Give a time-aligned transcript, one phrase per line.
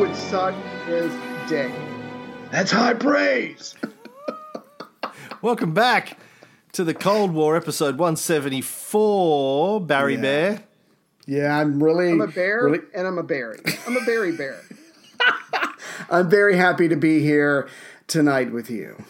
[0.00, 0.54] Would suck
[0.86, 1.12] his
[1.46, 1.70] dick.
[2.50, 3.74] That's high praise.
[5.42, 6.18] Welcome back
[6.72, 10.20] to the Cold War episode 174, Barry Yeah.
[10.22, 10.62] Bear.
[11.26, 12.12] Yeah, I'm really.
[12.12, 13.60] I'm a bear really- and I'm a berry.
[13.86, 14.62] I'm a berry bear.
[16.10, 17.68] I'm very happy to be here
[18.06, 19.04] tonight with you.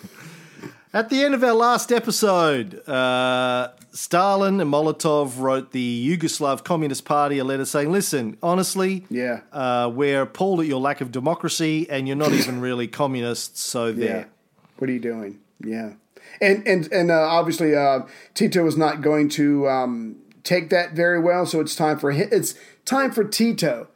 [0.93, 7.05] At the end of our last episode, uh, Stalin and Molotov wrote the Yugoslav Communist
[7.05, 9.41] Party a letter saying, listen, honestly, Yeah.
[9.53, 13.87] uh, we're appalled at your lack of democracy and you're not even really communists, so
[13.87, 13.93] Yeah.
[13.95, 14.29] there.
[14.79, 15.39] What are you doing?
[15.65, 15.91] Yeah.
[16.41, 18.01] And and and uh, obviously uh,
[18.35, 21.45] Tito is not going to um, take that very well.
[21.45, 23.89] So it's time for hi- it's time for Tito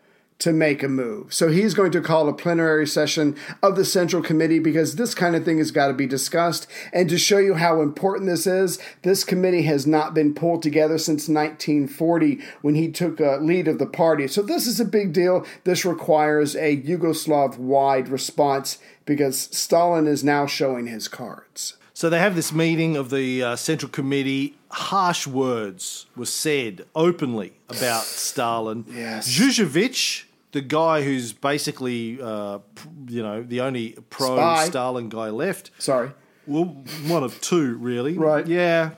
[0.44, 1.32] to make a move.
[1.32, 5.34] So he's going to call a plenary session of the Central Committee because this kind
[5.34, 6.66] of thing has got to be discussed.
[6.92, 10.98] And to show you how important this is, this committee has not been pulled together
[10.98, 14.28] since 1940 when he took uh, lead of the party.
[14.28, 15.46] So this is a big deal.
[15.64, 21.78] This requires a Yugoslav wide response because Stalin is now showing his cards.
[21.94, 24.56] So they have this meeting of the uh, Central Committee.
[24.68, 28.84] Harsh words were said openly about Stalin.
[28.90, 29.28] Yes.
[29.28, 32.60] Zhuzhevich, the guy who's basically, uh,
[33.08, 34.64] you know, the only pro Spy.
[34.66, 35.70] Stalin guy left.
[35.78, 36.10] Sorry.
[36.46, 36.64] Well,
[37.06, 38.16] one of two, really.
[38.16, 38.46] Right.
[38.46, 38.90] Yeah.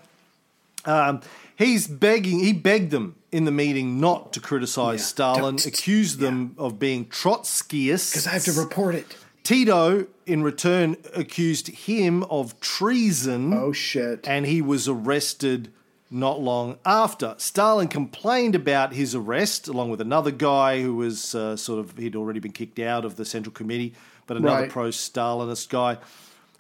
[0.85, 1.23] Um,
[1.57, 2.41] he's begging.
[2.41, 5.07] He begged them in the meeting not to criticize Yeah.
[5.07, 8.13] Stalin, Don't- accused them of being Trotskyists.
[8.13, 9.17] Because I have to report it.
[9.43, 14.21] Tito, in return, accused him of treason Oh, shit.
[14.29, 15.71] and he was arrested
[16.11, 17.35] not long after.
[17.39, 22.15] Stalin complained about his arrest, along with another guy who was uh, sort of, he'd
[22.17, 23.95] already been kicked out of the Central Committee,
[24.27, 24.71] but another Right.
[24.71, 25.99] pro Stalinist guy.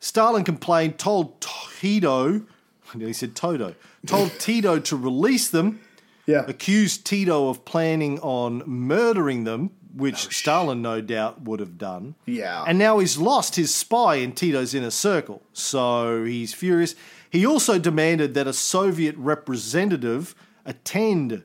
[0.00, 1.40] Stalin complained, told
[1.80, 2.42] Tito,
[2.94, 3.74] I nearly said Toto,
[4.06, 5.80] told Tito to release them,
[6.26, 6.44] Yeah.
[6.46, 12.16] accused Tito of planning on murdering them, which Oh, Stalin no doubt would have done.
[12.26, 12.64] Yeah.
[12.66, 15.42] And now he's lost his spy in Tito's inner circle.
[15.54, 16.94] So he's furious.
[17.30, 21.42] He also demanded that a Soviet representative attend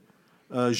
[0.51, 0.71] uh,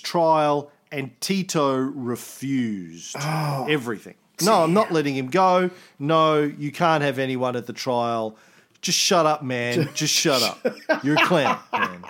[0.00, 4.14] trial, and Tito refused Oh, everything.
[4.42, 5.70] No, I'm not letting him go.
[5.98, 8.36] No, you can't have anyone at the trial.
[8.80, 9.88] Just shut up, man.
[9.94, 10.58] Just shut up.
[11.04, 12.04] You're a clown, man.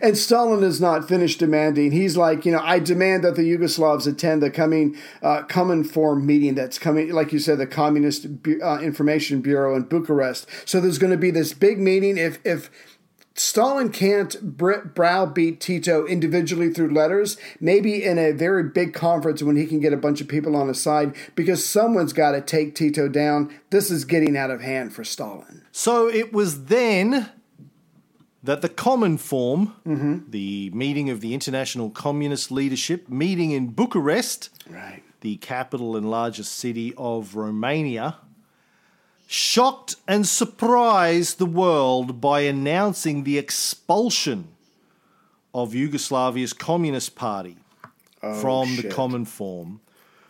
[0.00, 1.92] And Stalin is not finished demanding.
[1.92, 6.54] He's like, you know, I demand that the Yugoslavs attend the coming uh, Cominform meeting
[6.54, 8.26] that's coming, like you said, the Communist
[8.62, 10.46] uh, Information Bureau in Bucharest.
[10.64, 12.18] So there's going to be this big meeting.
[12.18, 12.70] If if
[13.34, 19.56] Stalin can't br- browbeat Tito individually through letters, maybe in a very big conference when
[19.56, 22.74] he can get a bunch of people on his side, because someone's got to take
[22.74, 23.54] Tito down.
[23.70, 25.64] This is getting out of hand for Stalin.
[25.72, 27.30] So it was then
[28.42, 29.72] that the Cominform,
[30.30, 35.02] the meeting of the international communist leadership, meeting in Bucharest, Right.
[35.20, 38.16] the capital and largest city of Romania,
[39.26, 44.48] shocked and surprised the world by announcing the expulsion
[45.54, 47.56] of Yugoslavia's Communist Party
[48.22, 48.82] oh, from the.
[48.84, 49.80] Cominform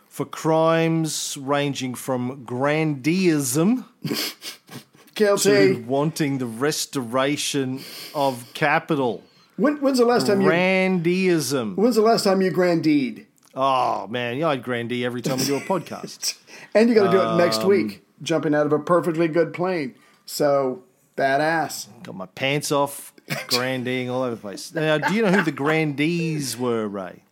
[0.07, 3.85] for crimes ranging from grandeism
[5.25, 5.75] Guilty.
[5.75, 7.81] to wanting the restoration
[8.15, 9.23] of capital.
[9.57, 10.47] When, when's the last time you?
[10.49, 11.75] Grandeism.
[11.75, 13.27] When's the last time you grandeed?
[13.53, 16.37] Oh man, yeah, I'd grandee every time we do a podcast.
[16.73, 19.53] And you got to do it Um, next week, jumping out of a perfectly good
[19.53, 19.93] plane.
[20.25, 20.83] So
[21.17, 21.87] badass.
[22.03, 23.13] Got my pants off,
[23.47, 24.73] grandeeing all over the place.
[24.73, 27.23] Now, do you know who the grandees were, Ray?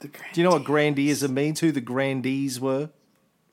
[0.00, 1.60] The Do you know what grandeism means?
[1.60, 2.90] Who the grandees were?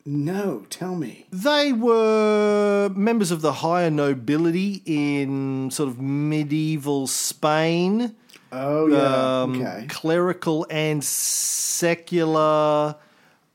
[0.08, 1.26] No, tell me.
[1.32, 8.16] They were members of the higher nobility in sort of medieval Spain.
[8.52, 9.42] Oh yeah.
[9.42, 9.88] um, okay.
[9.90, 12.96] clerical and secular.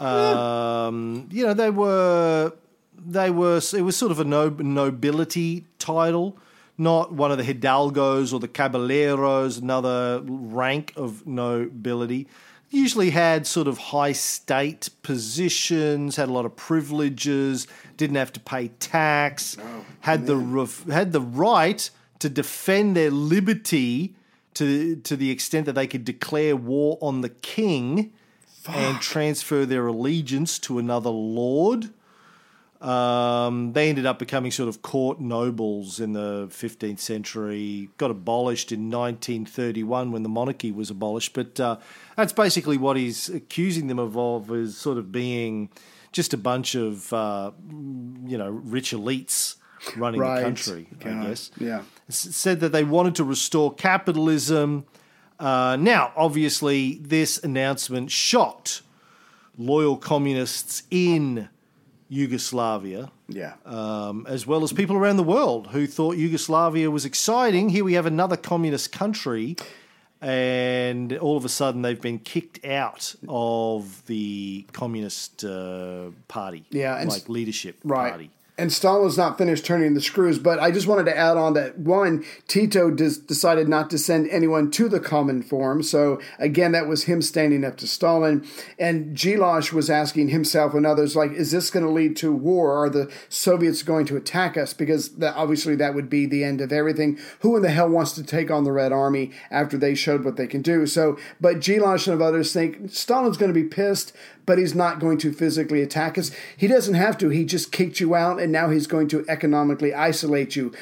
[0.00, 2.52] Um, you know, they were
[2.98, 3.60] they were.
[3.72, 6.36] It was sort of a no, nobility title,
[6.76, 12.26] not one of the hidalgos or the caballeros, another rank of nobility.
[12.70, 18.40] Usually had sort of high state positions, had a lot of privileges, didn't have to
[18.40, 19.56] pay tax,
[20.00, 21.90] had the ref- had the right
[22.20, 24.14] to defend their liberty
[24.54, 28.12] to to the extent that they could declare war on the king
[28.68, 31.90] and transfer their allegiance to another lord.
[32.80, 38.72] Um, they ended up becoming sort of court nobles in the 15th century, got abolished
[38.72, 41.34] in 1931 when the monarchy was abolished.
[41.34, 41.76] But uh,
[42.16, 45.68] that's basically what he's accusing them of, of is sort of being
[46.12, 49.56] just a bunch of, uh, you know, rich elites
[49.96, 50.36] running Right.
[50.38, 51.50] the country, I guess.
[51.58, 51.82] yeah.
[52.08, 54.84] Said that they wanted to restore capitalism.
[55.38, 58.82] Uh, now, obviously, this announcement shocked
[59.58, 61.48] loyal communists in
[62.10, 63.54] Yugoslavia, Yeah.
[63.64, 67.68] um, as well as people around the world who thought Yugoslavia was exciting.
[67.70, 69.56] Here we have another communist country,
[70.20, 77.02] and all of a sudden they've been kicked out of the communist uh, party, Yeah,
[77.06, 78.10] like leadership Right.
[78.10, 78.30] party.
[78.60, 81.78] And Stalin's not finished turning the screws, but I just wanted to add on that
[81.78, 85.82] one, Tito des- decided not to send anyone to the Cominform.
[85.82, 88.46] So again, that was him standing up to Stalin.
[88.78, 92.84] And Djilas was asking himself and others, like, is this going to lead to war?
[92.84, 94.74] Are the Soviets going to attack us?
[94.74, 97.18] Because that, obviously that would be the end of everything.
[97.38, 100.36] Who in the hell wants to take on the Red Army after they showed what
[100.36, 100.86] they can do?
[100.86, 104.12] So, but Djilas and others think Stalin's going to be pissed
[104.50, 106.32] but he's not going to physically attack us.
[106.56, 107.28] He doesn't have to.
[107.28, 110.72] He just kicked you out, and now he's going to economically isolate you.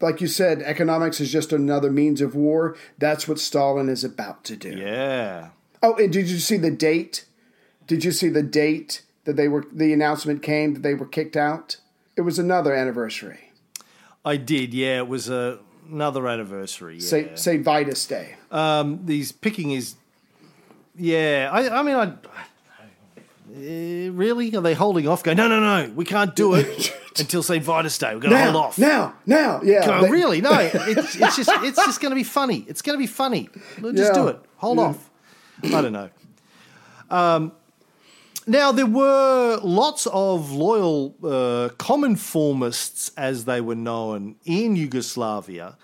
[0.00, 2.74] Like you said, economics is just another means of war.
[2.96, 4.70] That's what Stalin is about to do.
[4.70, 5.50] Yeah.
[5.82, 7.26] Oh, and did you see the date?
[7.86, 9.66] Did you see the date that they were?
[9.70, 11.76] The announcement came that they were kicked out.
[12.16, 13.52] It was another anniversary.
[14.24, 15.00] I did, yeah.
[15.00, 16.94] It was a, another anniversary.
[16.94, 17.06] Yeah.
[17.06, 18.36] Say say Vitus Day.
[18.50, 19.96] um, these picking is,
[20.96, 21.50] yeah.
[21.52, 22.14] I, I mean, I
[23.50, 25.22] uh, really are they holding off?
[25.22, 27.62] Going, no, no, no, we can't do it until St.
[27.64, 28.14] Vitus Day.
[28.14, 28.78] We're going to hold off.
[28.78, 29.84] now, now, yeah.
[29.86, 30.40] Go, they- really?
[30.40, 32.64] No, it's, it's just it's just going to be funny.
[32.68, 33.48] It's going to be funny.
[33.80, 34.22] We'll just Yeah.
[34.22, 34.40] do it.
[34.56, 35.10] Hold off.
[35.64, 36.10] I don't know.
[37.10, 37.52] Um,
[38.46, 45.76] now there were lots of loyal uh, Cominformists, as they were known, in Yugoslavia.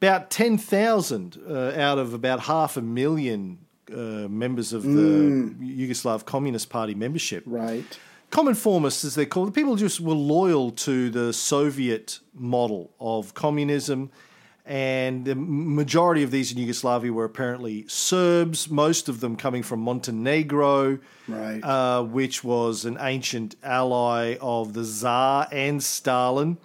[0.00, 3.58] About ten thousand uh, out of about half a million
[3.92, 7.42] uh, members of the Yugoslav Communist Party membership.
[7.46, 7.84] Right.
[8.30, 14.10] Cominformists, as they're called, the people just were loyal to the Soviet model of communism,
[14.64, 19.80] and the majority of these in Yugoslavia were apparently Serbs, most of them coming from
[19.80, 21.60] Montenegro, Right.
[21.64, 26.58] uh, which was an ancient ally of the Tsar and Stalin.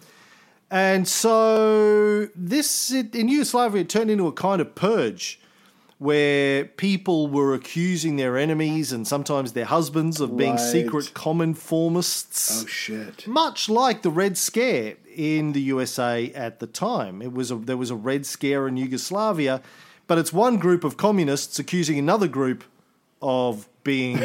[0.70, 5.40] And so this it, in Yugoslavia it turned into a kind of purge
[6.06, 10.72] where people were accusing their enemies and sometimes their husbands of being Right.
[10.76, 13.28] secret Cominformists Oh shit.
[13.28, 17.22] much like the Red Scare in the USA at the time.
[17.22, 19.62] It was a, there was a Red Scare in Yugoslavia,
[20.08, 22.64] but it's one group of communists accusing another group
[23.22, 24.20] of being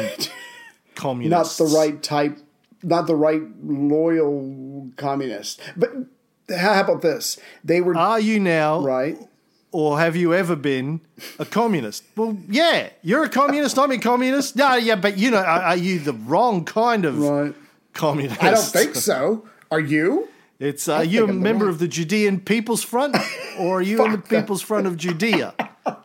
[0.95, 1.59] communists.
[1.59, 2.37] Not the right type,
[2.83, 5.61] not the right loyal communist.
[5.75, 5.91] But
[6.55, 7.39] how about this?
[7.63, 9.17] They were Are you now, right.
[9.71, 11.01] Or have you ever been
[11.39, 12.03] a communist?
[12.15, 13.77] Well, yeah, you're a communist.
[13.79, 14.55] I'm a communist.
[14.55, 17.55] No, yeah, but you know, are, are you the wrong kind of Right.
[17.93, 18.41] communist?
[18.43, 19.45] I don't think so.
[19.69, 20.27] Are you?
[20.59, 23.15] It's uh, are you a member right- of the Judean People's Front,
[23.57, 24.17] or are you in the.
[24.17, 25.55] People's Front of Judea?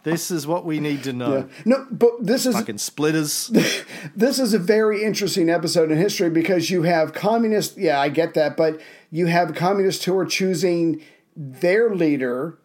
[0.05, 1.49] This is what we need to know.
[1.67, 3.49] No, but this is Fucking splitters.
[4.17, 7.77] this is a very interesting episode in history because you have communists.
[7.77, 8.81] Yeah, I get that, but
[9.11, 11.03] you have communists who are choosing
[11.37, 12.57] their leader,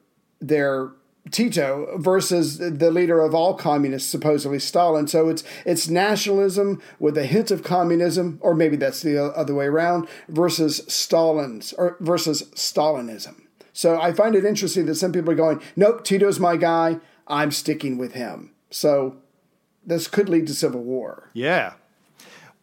[0.41, 0.91] their
[1.29, 5.07] Tito, versus the leader of all communists, supposedly Stalin.
[5.07, 9.67] So it's it's nationalism with a hint of communism, or maybe that's the other way
[9.67, 13.43] around, versus Stalin's or versus Stalinism.
[13.71, 16.97] So I find it interesting that some people are going, "Nope, Tito's my guy.
[17.27, 19.17] I'm sticking with him." So
[19.85, 21.29] this could lead to civil war.
[21.33, 21.73] Yeah.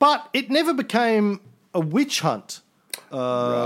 [0.00, 1.40] But it never became
[1.72, 2.60] a witch hunt
[3.12, 3.16] uh,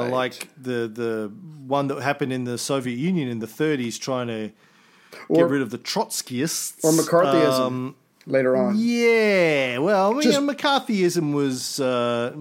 [0.02, 0.10] Right.
[0.10, 1.32] like the the
[1.66, 4.50] one that happened in the Soviet Union in the 30s trying to
[5.28, 6.82] Or- get rid of the Trotskyists.
[6.84, 7.94] or McCarthyism Um,
[8.26, 8.74] later on.
[8.78, 12.32] yeah, well, Just- yeah, McCarthyism was uh,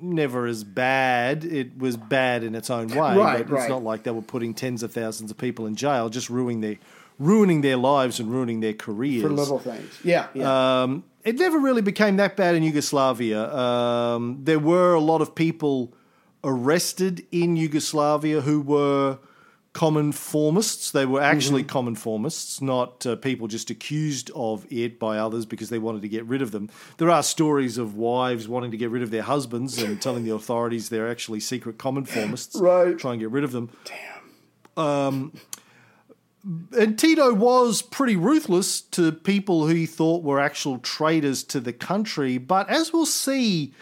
[0.00, 1.44] never as bad.
[1.44, 3.60] It was bad in its own way, Right, but right.
[3.62, 6.60] it's not like they were putting tens of thousands of people in jail, just ruining
[6.60, 6.76] their
[7.20, 9.92] ruining their lives and ruining their careers for little things.
[10.04, 10.82] Yeah, yeah.
[10.84, 13.54] um, it never really became that bad in Yugoslavia.
[13.54, 15.94] Um, there were a lot of people
[16.42, 19.18] arrested in Yugoslavia who were
[19.74, 20.90] Cominformists.
[20.90, 25.78] They were actually Cominformists, not uh, people just accused of it by others because they
[25.78, 26.70] wanted to get rid of them.
[26.96, 30.34] There are stories of wives wanting to get rid of their husbands and telling the
[30.34, 32.98] authorities they're actually secret Cominformists, Right.
[32.98, 33.70] Try and get rid of them.
[33.84, 34.84] Damn.
[34.84, 35.32] Um,
[36.44, 41.72] and Tito was pretty ruthless to people who he thought were actual traitors to the
[41.72, 42.38] country.
[42.38, 43.72] But as we'll see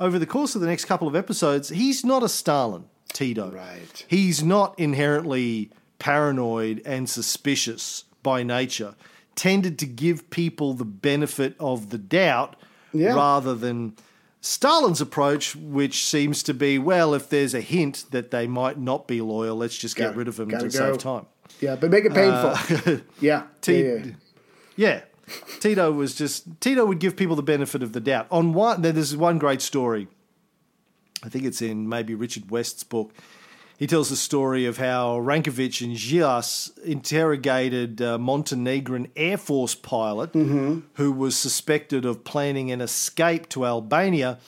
[0.00, 3.50] over the course of the next couple of episodes, he's not a Stalin, Tito.
[3.50, 4.04] Right.
[4.08, 8.94] He's not inherently paranoid and suspicious by nature.
[9.34, 12.56] Tended to give people the benefit of the doubt
[12.92, 13.14] Yeah.
[13.14, 13.94] rather than
[14.40, 19.06] Stalin's approach, which seems to be, well, if there's a hint that they might not
[19.08, 21.26] be loyal, let's just get Gotta- rid of them to gotta save time.
[21.60, 22.92] Yeah, but make it painful.
[22.92, 23.44] Uh, yeah.
[23.60, 24.12] T- yeah, yeah.
[24.76, 25.00] yeah.
[25.60, 28.26] Tito was just Tito would give people the benefit of the doubt.
[28.30, 30.08] On one, there's one great story.
[31.22, 33.12] I think it's in maybe Richard West's book.
[33.78, 40.30] He tells the story of how Rankovic and Djilas interrogated a Montenegrin Air Force pilot
[40.32, 44.38] who was suspected of planning an escape to Albania.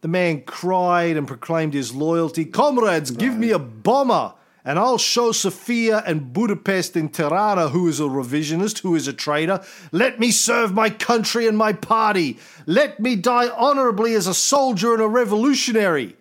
[0.00, 2.44] The man cried and proclaimed his loyalty.
[2.44, 4.34] Comrades, give me a bomber,
[4.68, 9.14] and I'll show Sofia and Budapest in Tirana who is a revisionist, who is a
[9.14, 9.64] traitor.
[9.92, 12.38] Let me serve my country and my party.
[12.66, 16.16] Let me die honorably as a soldier and a revolutionary.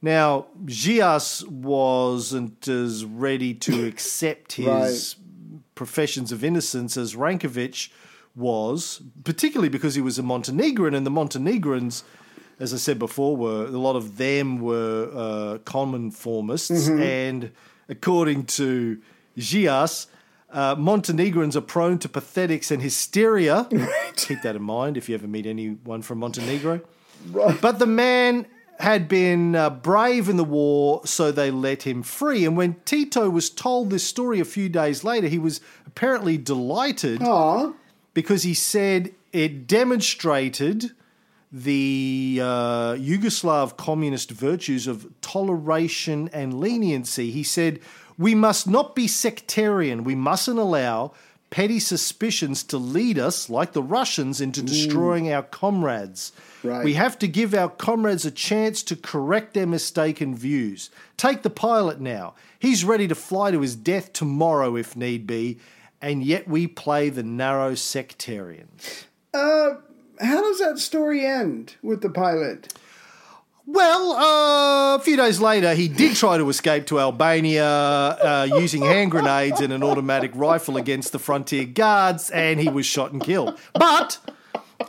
[0.00, 5.16] Now, Djilas wasn't as ready to accept his
[5.74, 7.90] professions of innocence as Rankovic
[8.34, 12.02] was, particularly because he was a Montenegrin, and the Montenegrins,
[12.58, 17.52] as I said before, were a lot of them were uh, Cominformists, and
[17.88, 19.00] according to
[19.36, 20.06] Djilas,
[20.50, 23.68] uh, Montenegrins are prone to pathetics and hysteria.
[24.16, 26.80] Keep that in mind if you ever meet anyone from Montenegro.
[27.32, 28.46] But the man
[28.78, 32.44] had been uh, brave in the war, so they let him free.
[32.44, 37.22] And when Tito was told this story a few days later, he was apparently delighted
[37.22, 37.72] Aw.
[38.14, 40.92] because he said it demonstrated
[41.50, 47.30] the uh, Yugoslav communist virtues of toleration and leniency.
[47.30, 47.80] He said,
[48.18, 50.04] We must not be sectarian.
[50.04, 51.12] We mustn't allow
[51.50, 56.32] petty suspicions to lead us, like the Russians, into destroying our comrades.
[56.62, 56.84] Right.
[56.84, 60.90] We have to give our comrades a chance to correct their mistaken views.
[61.16, 62.34] Take the pilot now.
[62.58, 65.58] He's ready to fly to his death tomorrow if need be,
[66.02, 69.06] and yet we play the narrow sectarians.
[70.20, 72.72] How does that story end with the pilot?
[73.66, 78.80] Well, uh, a few days later, he did try to escape to Albania uh, using
[78.80, 83.22] hand grenades and an automatic rifle against the frontier guards, and he was shot and
[83.22, 83.58] killed.
[83.74, 84.18] But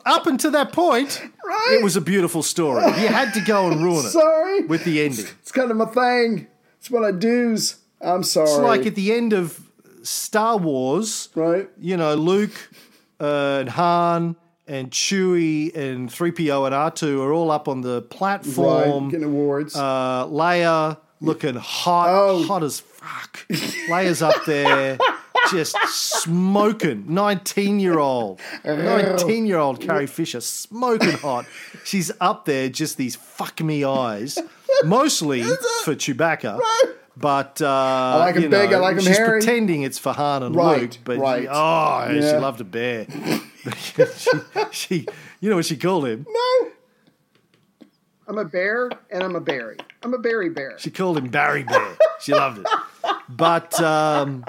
[0.05, 1.77] up until that point, Right.
[1.79, 2.86] it was a beautiful story.
[2.86, 4.62] You had to go and ruin it Sorry.
[4.65, 5.25] with the ending.
[5.41, 6.48] It's kind of my thing.
[6.77, 7.77] It's what I do's.
[8.00, 8.50] I'm sorry.
[8.50, 9.59] It's like at the end of
[10.03, 11.67] Star Wars, Right.
[11.81, 12.69] You know, Luke
[13.19, 14.36] uh, and Han
[14.69, 19.03] and Chewie and 3PO and R2 are all up on the platform.
[19.05, 19.75] Right, getting awards.
[19.75, 22.43] Uh, Leia looking hot, Oh.
[22.43, 23.45] hot as fuck.
[23.89, 24.97] Leia's up there.
[25.51, 31.45] Just smoking, nineteen-year-old, nineteen-year-old Carrie Fisher, smoking hot.
[31.85, 34.38] She's up there, just these fuck me eyes,
[34.83, 35.41] mostly
[35.85, 36.59] for Chewbacca,
[37.17, 39.39] but uh, I like 'em you big, I know, like 'em she's hairy.
[39.41, 41.47] pretending it's for Han and Right, Luke, but right.
[41.49, 42.39] oh, she Yeah.
[42.39, 43.07] loved a bear.
[43.78, 44.32] she,
[44.72, 45.06] she,
[45.39, 46.25] you know what she called him?
[46.30, 46.68] no.
[48.28, 49.78] I'm a bear and I'm a berry.
[50.04, 50.78] I'm a berry bear.
[50.78, 51.98] She called him Barry Bear.
[52.22, 52.68] She loved it.
[53.28, 54.46] But um,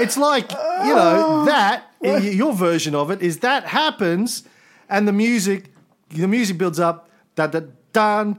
[0.00, 4.44] it's like, you know, that, y- your version of it is that happens
[4.88, 5.72] and the music,
[6.08, 7.60] the music builds up, da da
[7.92, 8.38] dun,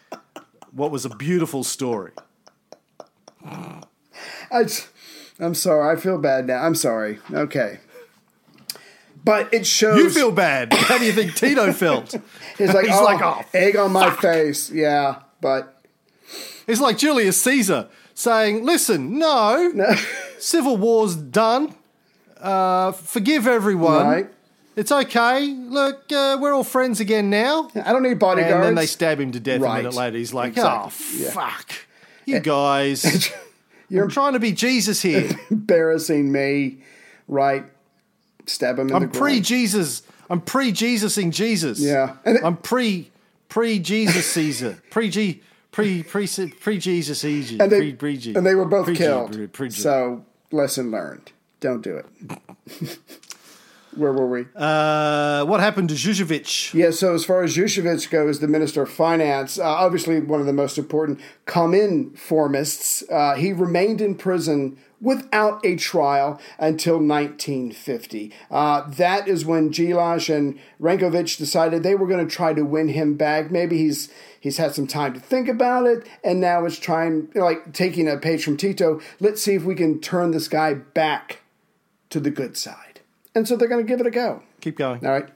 [0.71, 2.11] what was a beautiful story.
[3.43, 4.67] I,
[5.39, 5.95] I'm sorry.
[5.97, 6.63] I feel bad now.
[6.63, 7.19] I'm sorry.
[7.31, 7.79] Okay.
[9.23, 9.97] But it shows.
[9.97, 10.73] You feel bad.
[10.73, 12.15] How do you think Tito felt?
[12.57, 14.71] He's like, He's oh, like, oh, egg on my face.
[14.71, 15.83] Yeah, but
[16.67, 19.71] It's like Julius Caesar saying, "Listen, no,
[20.39, 21.75] civil war's done.
[22.39, 24.07] Uh, forgive everyone.
[24.07, 24.33] right.
[24.81, 25.45] It's okay.
[25.47, 28.53] Look, uh, we're all friends again now." I don't need bodyguards.
[28.55, 30.17] And then they stab him to death a minute later.
[30.17, 30.91] He's like, Exactly.
[31.21, 31.31] "Oh Yeah.
[31.31, 31.71] fuck,
[32.25, 33.31] you guys."
[33.89, 35.29] You're I'm trying to be Jesus here.
[35.51, 36.77] embarrassing me,
[37.27, 37.65] right?
[38.45, 40.01] Stab him in the I'm pre Jesus.
[40.29, 41.79] I'm pre Jesusing Jesus.
[41.79, 42.15] Yeah.
[42.25, 43.11] And I'm pre
[43.49, 44.81] pre Jesus Caesar.
[44.89, 46.25] Pre G pre pre
[46.59, 47.57] pre Jesus Caesar.
[47.61, 49.33] and Pre they pre and they were both Pre-G, killed.
[49.33, 49.81] pre- pre-G.
[49.81, 51.31] So lesson learned.
[51.59, 52.97] Don't do it.
[53.95, 54.45] Where were we?
[54.55, 56.73] Uh, what happened to Zhuzhevich?
[56.73, 60.45] Yeah, so as far as Yushevich goes, the Minister of Finance, uh, obviously one of
[60.45, 68.31] the most important Cominformists, uh, he remained in prison without a trial until 1950.
[68.49, 72.89] Uh, that is when Djilas and Rankovich decided they were going to try to win
[72.89, 73.51] him back.
[73.51, 77.73] Maybe he's he's had some time to think about it, and now it's trying, like
[77.73, 79.01] taking a page from Tito.
[79.19, 81.39] Let's see if we can turn this guy back
[82.09, 82.90] to the good side.
[83.33, 84.43] And so they're going to give it a go.
[84.59, 85.05] Keep going.
[85.05, 85.29] All right.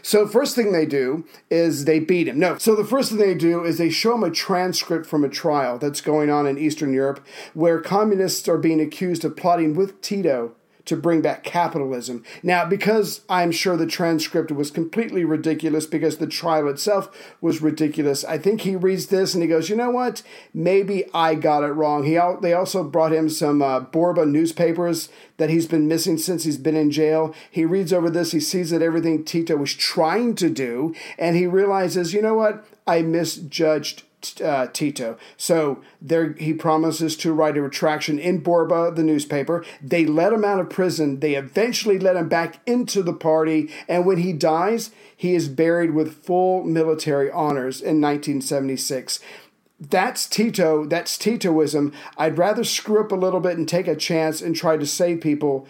[0.00, 2.38] So first thing they do is they beat him.
[2.38, 2.56] No.
[2.58, 5.78] So the first thing they do is they show him a transcript from a trial
[5.78, 10.52] that's going on in Eastern Europe where communists are being accused of plotting with Tito
[10.84, 12.24] to bring back capitalism.
[12.42, 18.24] Now, because I'm sure the transcript was completely ridiculous because the trial itself was ridiculous,
[18.24, 20.22] I think he reads this and he goes, "You know what?
[20.52, 25.50] Maybe I got it wrong." He they also brought him some uh, Borba newspapers that
[25.50, 27.34] he's been missing since he's been in jail.
[27.50, 31.46] He reads over this, he sees that everything Tito was trying to do, and he
[31.46, 32.64] realizes, "You know what?
[32.86, 34.02] I misjudged
[34.44, 35.16] uh, Tito.
[35.36, 39.64] So there, he promises to write a retraction in Borba, the newspaper.
[39.82, 41.20] They let him out of prison.
[41.20, 45.94] They eventually let him back into the party, and when he dies, he is buried
[45.94, 49.20] with full military honors in 1976.
[49.90, 50.84] That's Tito.
[50.84, 51.92] That's Titoism.
[52.16, 55.20] I'd rather screw up a little bit and take a chance and try to save
[55.20, 55.66] people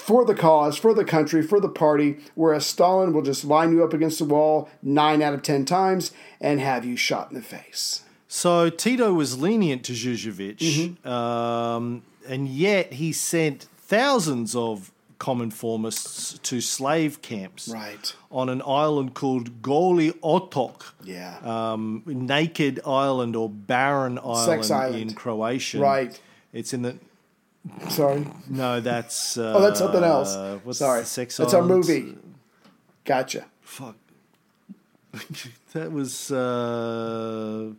[0.00, 3.84] for the cause, for the country, for the party, whereas Stalin will just line you
[3.84, 7.42] up against the wall nine out of ten times and have you shot in the
[7.42, 8.02] face.
[8.26, 11.08] So Tito was lenient to Zhuzhevich, Mm-hmm.
[11.08, 18.14] um, and yet he sent thousands of Cominformists to slave camps Right.
[18.30, 20.92] on an island called Goli Otok.
[21.04, 21.38] Yeah.
[21.42, 24.94] Um, naked island or barren island, island.
[24.96, 25.80] in Croatian.
[25.80, 26.18] Right.
[26.52, 26.96] It's in the
[27.88, 28.26] Sorry.
[28.48, 30.34] no, that's uh, Oh, that's something else.
[30.64, 31.04] What's Sorry.
[31.04, 32.16] sex That's our movie.
[33.04, 33.46] Gotcha.
[33.60, 33.96] Fuck.
[35.72, 37.70] that was uh,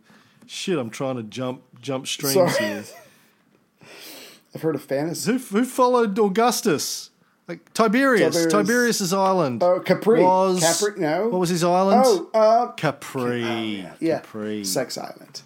[0.46, 0.78] shit.
[0.78, 2.52] I'm trying to jump jump streams Sorry.
[2.52, 2.84] here.
[4.54, 5.32] I've heard of fantasy.
[5.32, 7.10] Who, who followed Augustus?
[7.48, 8.34] Like Tiberius.
[8.34, 8.52] Tiberius.
[8.52, 9.62] Tiberius's island.
[9.62, 10.22] Oh, Capri.
[10.22, 11.00] Was, Capri?
[11.00, 11.28] No.
[11.28, 12.02] What was his island?
[12.04, 13.86] Oh, uh, Capri.
[13.98, 14.18] yeah.
[14.18, 14.62] Capri.
[14.64, 15.42] Sex Island.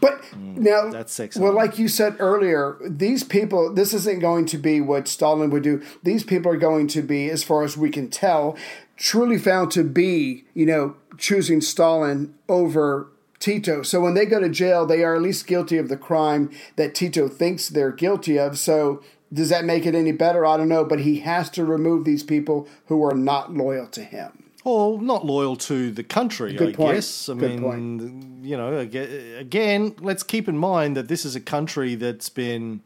[0.00, 4.46] But mm, now, That's Sex well, like you said earlier, these people, this isn't going
[4.46, 5.82] to be what Stalin would do.
[6.02, 8.56] These people are going to be, as far as we can tell,
[8.96, 13.82] truly found to be, you know, choosing Stalin over Tito.
[13.82, 16.94] So when they go to jail, they are at least guilty of the crime that
[16.94, 18.58] Tito thinks they're guilty of.
[18.58, 20.44] So does that make it any better?
[20.44, 20.84] I don't know.
[20.84, 24.49] But he has to remove these people who are not loyal to him.
[24.62, 26.94] Or not loyal to the country, Good I point.
[26.96, 27.28] guess.
[27.30, 31.94] I Good mean, you know, again, let's keep in mind that this is a country
[31.94, 32.82] that's been,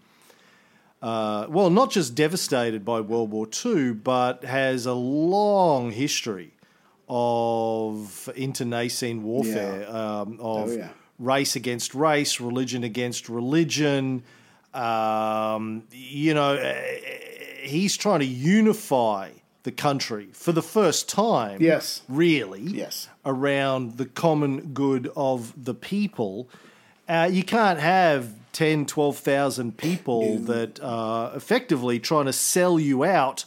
[1.03, 6.53] uh, well, not just devastated by World War II, but has a long history
[7.09, 10.89] of internecine warfare, um, of Oh, yeah.
[11.19, 14.23] race against race, religion against religion.
[14.73, 17.01] Um, you know, eh,
[17.63, 19.31] he's trying to unify
[19.65, 21.61] the country for the first time.
[21.61, 22.03] Yes.
[22.09, 22.61] Really.
[22.61, 23.09] Yes.
[23.27, 26.49] Around the common good of the people.
[27.09, 33.47] Uh, you can't have 10, 12,000 people that are effectively trying to sell you out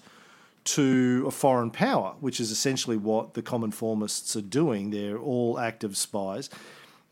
[0.66, 4.90] to a foreign power, which is essentially what the Cominformists are doing.
[4.90, 6.50] They're all active spies.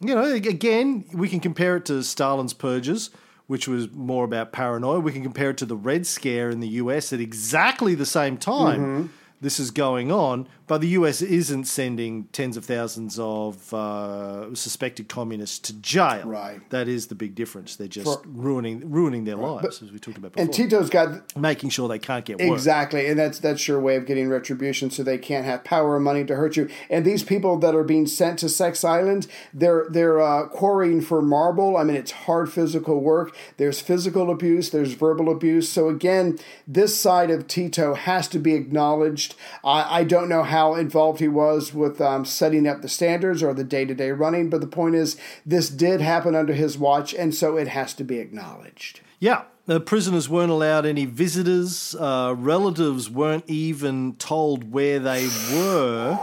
[0.01, 3.11] You know, again, we can compare it to Stalin's purges,
[3.47, 4.99] which was more about paranoia.
[4.99, 8.37] We can compare it to the Red Scare in the US at exactly the same
[8.37, 8.79] time.
[8.79, 9.07] Mm-hmm.
[9.41, 15.07] This is going on, but the US isn't sending tens of thousands of uh, suspected
[15.09, 16.23] communists to jail.
[16.25, 16.67] Right.
[16.71, 17.75] That is the big difference.
[17.75, 20.43] They're just For- ruining ruining their lives, as we talked about before.
[20.43, 22.51] And Tito's got making sure they can't get work.
[22.51, 25.99] Exactly, and that's that's your way of getting retribution, so they can't have power or
[25.99, 26.69] money to hurt you.
[26.89, 31.21] And these people that are being sent to Sex Island, they're they're uh, quarrying for
[31.21, 31.77] marble.
[31.77, 33.35] I mean, it's hard physical work.
[33.57, 34.69] There's physical abuse.
[34.69, 35.69] There's verbal abuse.
[35.69, 39.35] So again, this side of Tito has to be acknowledged.
[39.63, 43.53] I, I don't know how involved he was with um, setting up the standards or
[43.53, 47.13] the day to day running, but the point is, this did happen under his watch,
[47.13, 49.01] and so it has to be acknowledged.
[49.19, 49.43] Yeah.
[49.67, 51.95] The prisoners weren't allowed any visitors.
[51.95, 56.19] Uh, relatives weren't even told where they were.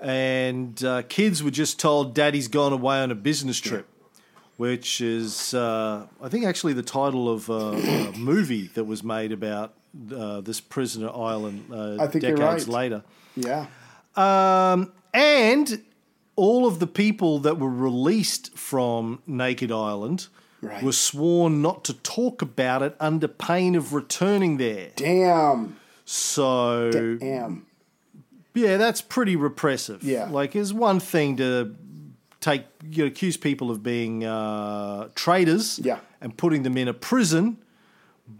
[0.00, 3.86] And uh, kids were just told, Daddy's gone away on a business trip.
[4.56, 9.32] which is, uh, I think, actually the title of uh, a movie that was made
[9.32, 9.74] about
[10.14, 12.74] uh, this prisoner island uh, I think you're decades right.
[12.74, 13.02] later.
[13.36, 13.66] Yeah.
[14.16, 15.82] Um, and
[16.36, 20.28] all of the people that were released from Naked Island
[20.60, 20.80] Right.
[20.82, 24.90] were sworn not to talk about it under pain of returning there.
[24.94, 25.76] Damn.
[26.04, 27.66] So, Damn.
[28.54, 30.04] yeah, that's pretty repressive.
[30.04, 30.28] Yeah.
[30.30, 31.74] Like, it's one thing to
[32.40, 35.98] take, you know, accuse people of being uh, traitors Yeah.
[36.20, 37.58] and putting them in a prison.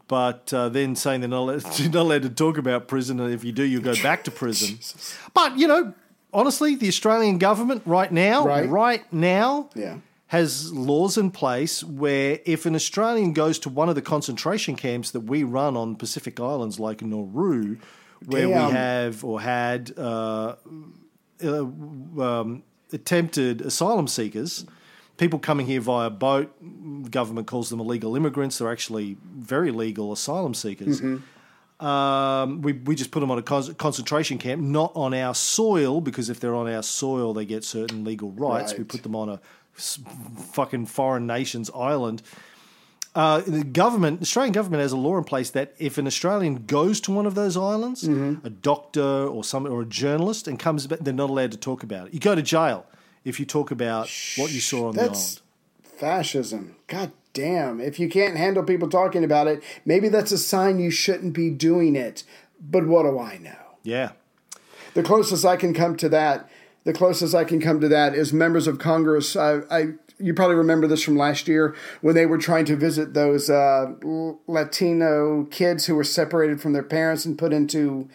[0.09, 3.33] But uh, then saying they're not allowed, you're not allowed to talk about prison, and
[3.33, 4.79] if you do, you'll go back to prison.
[5.35, 5.93] But you know,
[6.33, 9.13] honestly, the Australian government right now, Right.
[9.13, 9.97] now, Yeah.
[10.29, 15.11] has laws in place where if an Australian goes to one of the concentration camps
[15.11, 17.77] that we run on Pacific Islands, like Nauru,
[18.27, 18.67] where Damn.
[18.69, 20.55] we have or had uh,
[21.45, 21.63] uh,
[22.23, 24.65] um, attempted asylum seekers,
[25.23, 26.53] people coming here via boat,
[27.11, 28.59] government calls them illegal immigrants.
[28.59, 31.01] They're actually very legal asylum seekers.
[31.79, 36.01] Um, we, we just put them on a con- concentration camp, not on our soil,
[36.01, 38.77] because if they're on our soil, they get certain legal rights.
[38.77, 39.41] We put them on a
[39.75, 42.23] fucking foreign nation's island.
[43.15, 46.67] Uh, the government, the Australian government has a law in place that if an Australian
[46.67, 48.45] goes to one of those islands, Mm-hmm.
[48.45, 51.83] a doctor or some or a journalist, and comes back, they're not allowed to talk
[51.85, 52.15] about it.
[52.15, 52.87] You go to jail
[53.25, 55.41] if you talk about what you saw on the island.
[55.83, 56.77] Fascism.
[56.89, 57.81] God damn.
[57.81, 61.51] If you can't handle people talking about it, maybe that's a sign you shouldn't be
[61.51, 62.25] doing it.
[62.61, 63.77] But what do I know?
[63.83, 64.13] Yeah.
[64.95, 66.51] The closest I can come to that,
[66.85, 69.37] the closest I can come to that is members of Congress.
[69.37, 73.15] I, I you probably remember this from last year when they were trying to visit
[73.15, 73.93] those uh,
[74.47, 78.09] Latino kids who were separated from their parents and put into,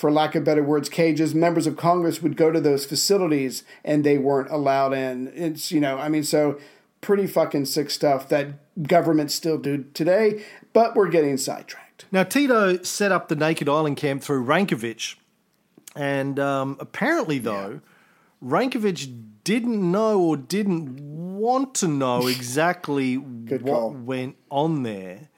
[0.00, 1.34] for lack of better words, cages.
[1.34, 5.30] Members of Congress would go to those facilities and they weren't allowed in.
[5.34, 6.58] It's you know, I mean, so
[7.00, 8.48] pretty fucking sick stuff that
[8.82, 10.44] governments still do today.
[10.72, 12.06] But we're getting sidetracked.
[12.12, 15.16] Now, Tito set up the Naked Island camp through Rankovic.
[15.96, 17.80] And um, apparently, though,
[18.42, 19.12] Rankovic
[19.44, 23.90] didn't know or didn't want to know exactly what call.
[23.90, 25.29] went on there.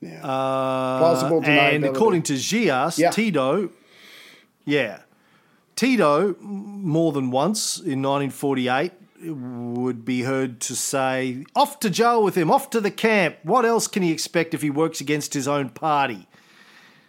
[0.00, 0.20] Yeah.
[0.22, 3.10] Uh, Plausible and according to Djilas, Yeah.
[3.10, 3.70] Tito,
[4.64, 4.98] yeah,
[5.74, 8.92] Tito more than once in 1948
[9.24, 13.36] would be heard to say, "Off to jail with him, off to the camp.
[13.42, 16.28] What else can he expect if he works against his own party?"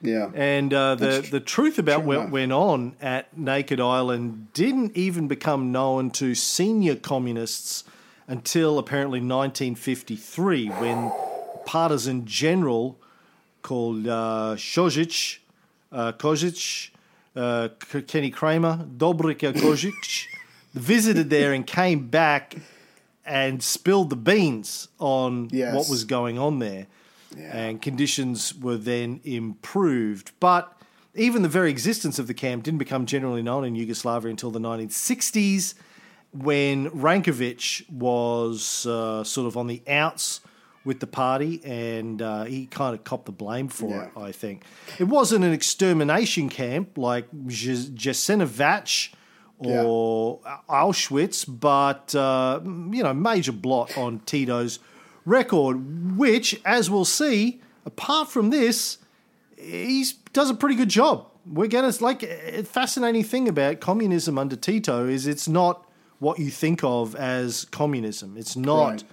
[0.02, 0.30] yeah.
[0.34, 2.30] And uh, the That's the truth about what enough.
[2.32, 7.84] went on at Naked Island didn't even become known to senior communists
[8.28, 11.12] until apparently 1953, when
[11.68, 12.98] partisan general
[13.62, 15.40] called uh, Kozic,
[15.92, 16.90] uh, Kozic,
[17.36, 20.26] uh, K- Kenny Kramer, Dobrica Kozic,
[20.74, 22.56] visited there and came back
[23.26, 25.76] and spilled the beans on Yes.
[25.76, 26.88] what was going on there.
[27.38, 30.32] And conditions were then improved.
[30.40, 30.74] But
[31.14, 34.60] even the very existence of the camp didn't become generally known in Yugoslavia until the
[34.60, 35.74] 1960s
[36.34, 40.40] when Rankovic was uh, sort of on the outs
[40.88, 44.64] with the party and uh, he kind of copped the blame for it, I think.
[44.98, 49.10] It wasn't an extermination camp like Jasenovac
[49.60, 54.80] or Auschwitz, but, uh, you know, major blot on Tito's
[55.26, 59.00] record, which, as we'll see, apart from this,
[59.58, 61.28] he does a pretty good job.
[61.46, 65.86] We're gonna like a fascinating thing about communism under Tito is it's not
[66.20, 68.38] what you think of as communism.
[68.38, 69.04] It's not Right.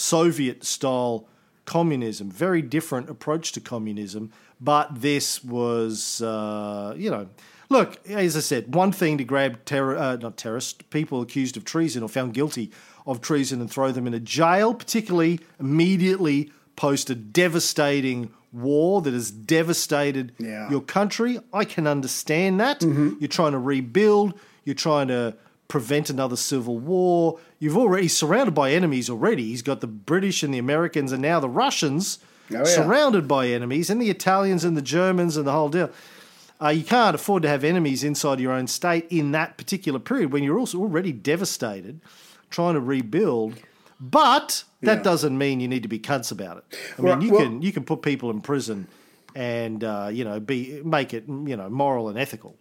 [0.00, 1.26] Soviet style
[1.64, 2.30] communism.
[2.30, 4.32] Very different approach to communism.
[4.60, 7.28] But this was, uh, you know,
[7.68, 7.98] look.
[8.08, 12.02] As I said, one thing to grab terror, uh, not terrorist people accused of treason
[12.02, 12.70] or found guilty
[13.06, 19.14] of treason and throw them in a jail, particularly immediately post a devastating war that
[19.14, 20.68] has devastated Yeah.
[20.70, 21.38] your country.
[21.52, 22.82] I can understand that.
[22.82, 24.34] You're trying to rebuild.
[24.64, 25.34] You're trying to
[25.70, 27.38] prevent another civil war.
[27.58, 29.44] You've already surrounded by enemies already.
[29.46, 32.18] He's got the British and the Americans and now the Russians
[32.52, 32.64] Oh, yeah.
[32.64, 35.88] surrounded by enemies and the Italians and the Germans and the whole deal.
[36.60, 40.32] Uh, you can't afford to have enemies inside your own state in that particular period
[40.32, 42.00] when you're also already devastated,
[42.50, 43.54] trying to rebuild.
[44.00, 45.02] But that Yeah.
[45.04, 46.64] doesn't mean you need to be cunts about it.
[46.98, 48.88] I Well- mean, you well- can you can put people in prison
[49.36, 52.56] and uh, you know be make it you know moral and ethical.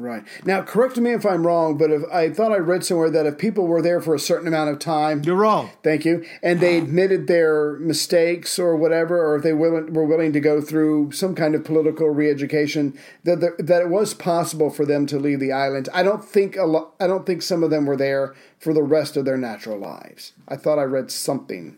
[0.00, 0.24] Right.
[0.46, 3.36] Now, correct me if I'm wrong, but if I thought I read somewhere that if
[3.36, 5.70] people were there for a certain amount of time, You're wrong.
[5.82, 6.24] Thank you.
[6.42, 10.62] And they admitted their mistakes or whatever, or if they willing, were willing to go
[10.62, 15.18] through some kind of political re-education, that there, that it was possible for them to
[15.18, 15.90] leave the island.
[15.92, 18.82] I don't think a lo- I don't think some of them were there for the
[18.82, 20.32] rest of their natural lives.
[20.48, 21.76] I thought I read something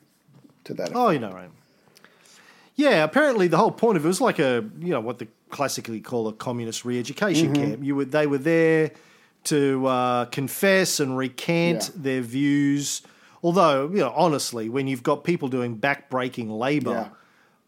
[0.62, 0.92] to that.
[0.94, 1.50] Oh, you know, right.
[2.82, 6.00] Yeah, apparently the whole point of it was like a, you know, what they classically
[6.00, 7.62] call a communist re-education Mm-hmm.
[7.70, 7.84] camp.
[7.84, 8.90] You were, they were there
[9.44, 12.02] to uh, confess and recant Yeah.
[12.02, 13.02] their views.
[13.42, 17.10] Although, you know, honestly, when you've got people doing backbreaking labour,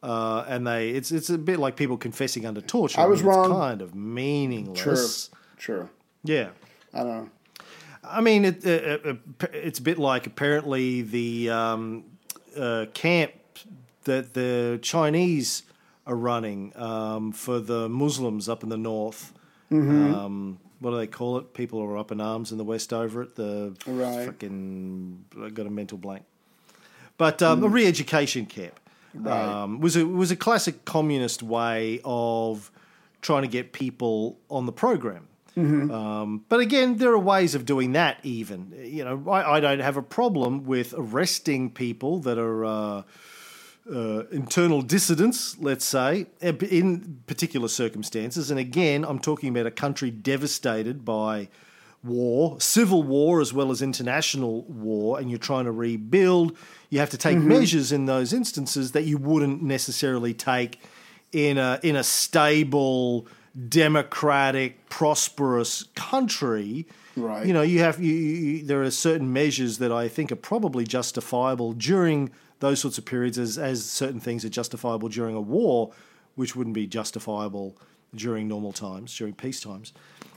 [0.02, 3.00] uh, and they, it's it's a bit like people confessing under torture.
[3.00, 3.50] I was mean, it's wrong.
[3.50, 5.30] kind of meaningless.
[5.56, 5.76] True.
[5.76, 5.88] True.
[6.22, 6.50] Yeah.
[6.92, 7.30] I don't know.
[8.06, 9.18] I mean, it, it, it,
[9.52, 12.04] it's a bit like apparently the um,
[12.56, 13.32] uh, camp
[14.04, 15.62] that the Chinese
[16.06, 19.32] are running um, for the Muslims up in the north.
[19.70, 20.14] Mm-hmm.
[20.14, 21.54] Um, what do they call it?
[21.54, 23.36] People are up in arms in the west over it.
[23.36, 24.26] The Right.
[24.26, 26.24] fucking I got a mental blank.
[27.16, 28.78] But um, a re-education camp
[29.26, 32.70] um, was a was a classic communist way of
[33.22, 35.28] trying to get people on the program.
[35.56, 38.18] Um, but again, there are ways of doing that.
[38.24, 43.02] Even you know, I, I don't have a problem with arresting people that are uh,
[43.92, 48.50] uh, internal dissidents, let's say, in particular circumstances.
[48.50, 51.48] And again, I'm talking about a country devastated by
[52.02, 56.56] war, civil war as well as international war, and you're trying to rebuild.
[56.90, 60.80] You have to take measures in those instances that you wouldn't necessarily take
[61.32, 63.26] in a in a stable,
[63.68, 66.86] democratic, prosperous country.
[67.16, 67.46] Right.
[67.46, 70.84] You know, you have you, you, there are certain measures that I think are probably
[70.84, 75.92] justifiable during those sorts of periods, as as certain things are justifiable during a war,
[76.34, 77.76] which wouldn't be justifiable
[78.14, 79.92] during normal times, during peace times.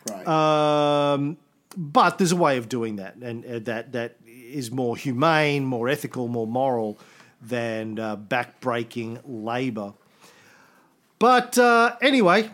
[0.10, 0.28] Right.
[0.28, 1.38] Um,
[1.76, 5.90] but there's a way of doing that, and uh, that that is more humane, more
[5.90, 7.00] ethical, more moral
[7.42, 9.94] than uh, backbreaking labour.
[11.20, 12.50] But uh, anyway,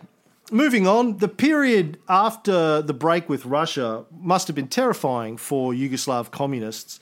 [0.52, 6.32] moving on, the period after the break with Russia must have been terrifying for Yugoslav
[6.32, 6.99] communists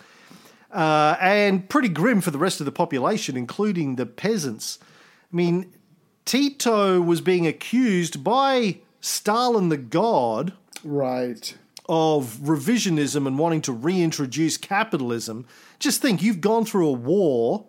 [0.71, 4.79] uh, and pretty grim for the rest of the population, including the peasants.
[5.31, 5.73] I mean,
[6.25, 10.53] Tito was being accused by Stalin the God
[10.84, 11.57] right.
[11.89, 15.45] of revisionism and wanting to reintroduce capitalism.
[15.79, 17.65] Just think, you've gone through a war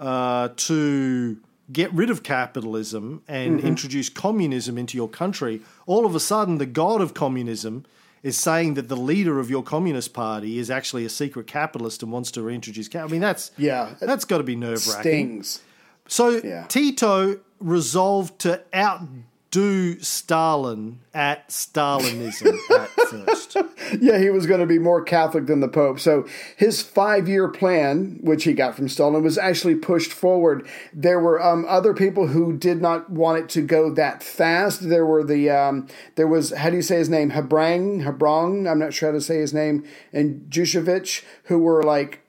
[0.00, 1.38] uh, to
[1.70, 5.60] get rid of capitalism and introduce communism into your country.
[5.86, 7.84] All of a sudden, the god of communism
[8.22, 12.10] is saying that the leader of your communist party is actually a secret capitalist and
[12.12, 13.04] wants to reintroduce cap.
[13.04, 13.94] I mean, that's Yeah.
[14.00, 15.42] that's got to be nerve wracking.
[15.42, 15.60] Stings.
[16.08, 16.64] So Yeah.
[16.68, 22.90] Tito resolved to outdo Stalin at Stalinism at
[24.00, 25.98] Yeah, he was going to be more Catholic than the Pope.
[25.98, 30.68] So his five-year plan, which he got from Stalin, was actually pushed forward.
[30.92, 34.88] There were um, other people who did not want it to go that fast.
[34.88, 37.30] There were the um, there was how do you say his name?
[37.30, 39.84] Hebrang, Hebrang, I'm not sure how to say his name.
[40.12, 42.22] And Jushevich, who were like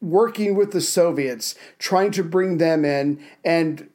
[0.00, 3.88] working with the Soviets, trying to bring them in and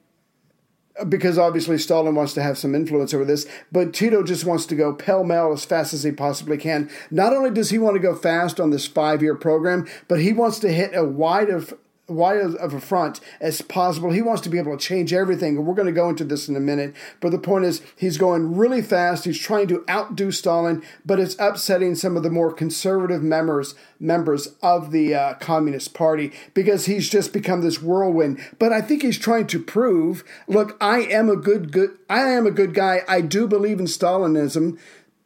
[1.09, 4.75] because obviously Stalin wants to have some influence over this, but Tito just wants to
[4.75, 6.89] go pell mell as fast as he possibly can.
[7.09, 10.33] Not only does he want to go fast on this five year program, but he
[10.33, 11.73] wants to hit a wide of
[12.07, 14.11] wide of a front as possible.
[14.11, 16.49] He wants to be able to change everything, and we're going to go into this
[16.49, 16.93] in a minute.
[17.19, 19.25] But the point is, he's going really fast.
[19.25, 24.49] He's trying to outdo Stalin, but it's upsetting some of the more conservative members members
[24.61, 28.39] of the uh, Communist Party because he's just become this whirlwind.
[28.59, 32.45] But I think he's trying to prove, look, I am a good good I am
[32.45, 33.01] a good guy.
[33.07, 34.77] I do believe in Stalinism.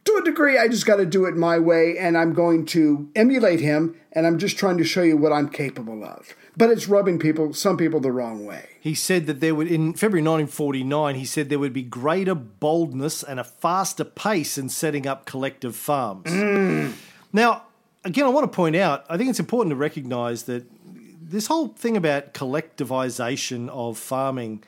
[0.05, 3.09] To a degree, I just got to do it my way, and I'm going to
[3.13, 6.33] emulate him, and I'm just trying to show you what I'm capable of.
[6.57, 8.65] But it's rubbing people, some people, the wrong way.
[8.81, 13.21] He said that there would, in February 1949, he said there would be greater boldness
[13.21, 16.31] and a faster pace in setting up collective farms.
[17.31, 17.63] Now,
[18.03, 20.65] again, I want to point out, I think it's important to recognize that
[21.21, 24.63] this whole thing about collectivization of farming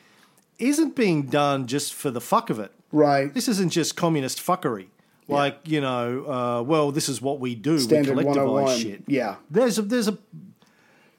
[0.59, 2.71] isn't being done just for the fuck of it.
[2.91, 3.33] Right.
[3.33, 4.87] This isn't just communist fuckery.
[5.27, 7.79] Like, you know, uh, well, this is what we do.
[7.79, 8.77] Standard we collectivize 101.
[8.79, 9.03] shit.
[9.07, 9.35] Yeah.
[9.49, 10.17] There's a, there's a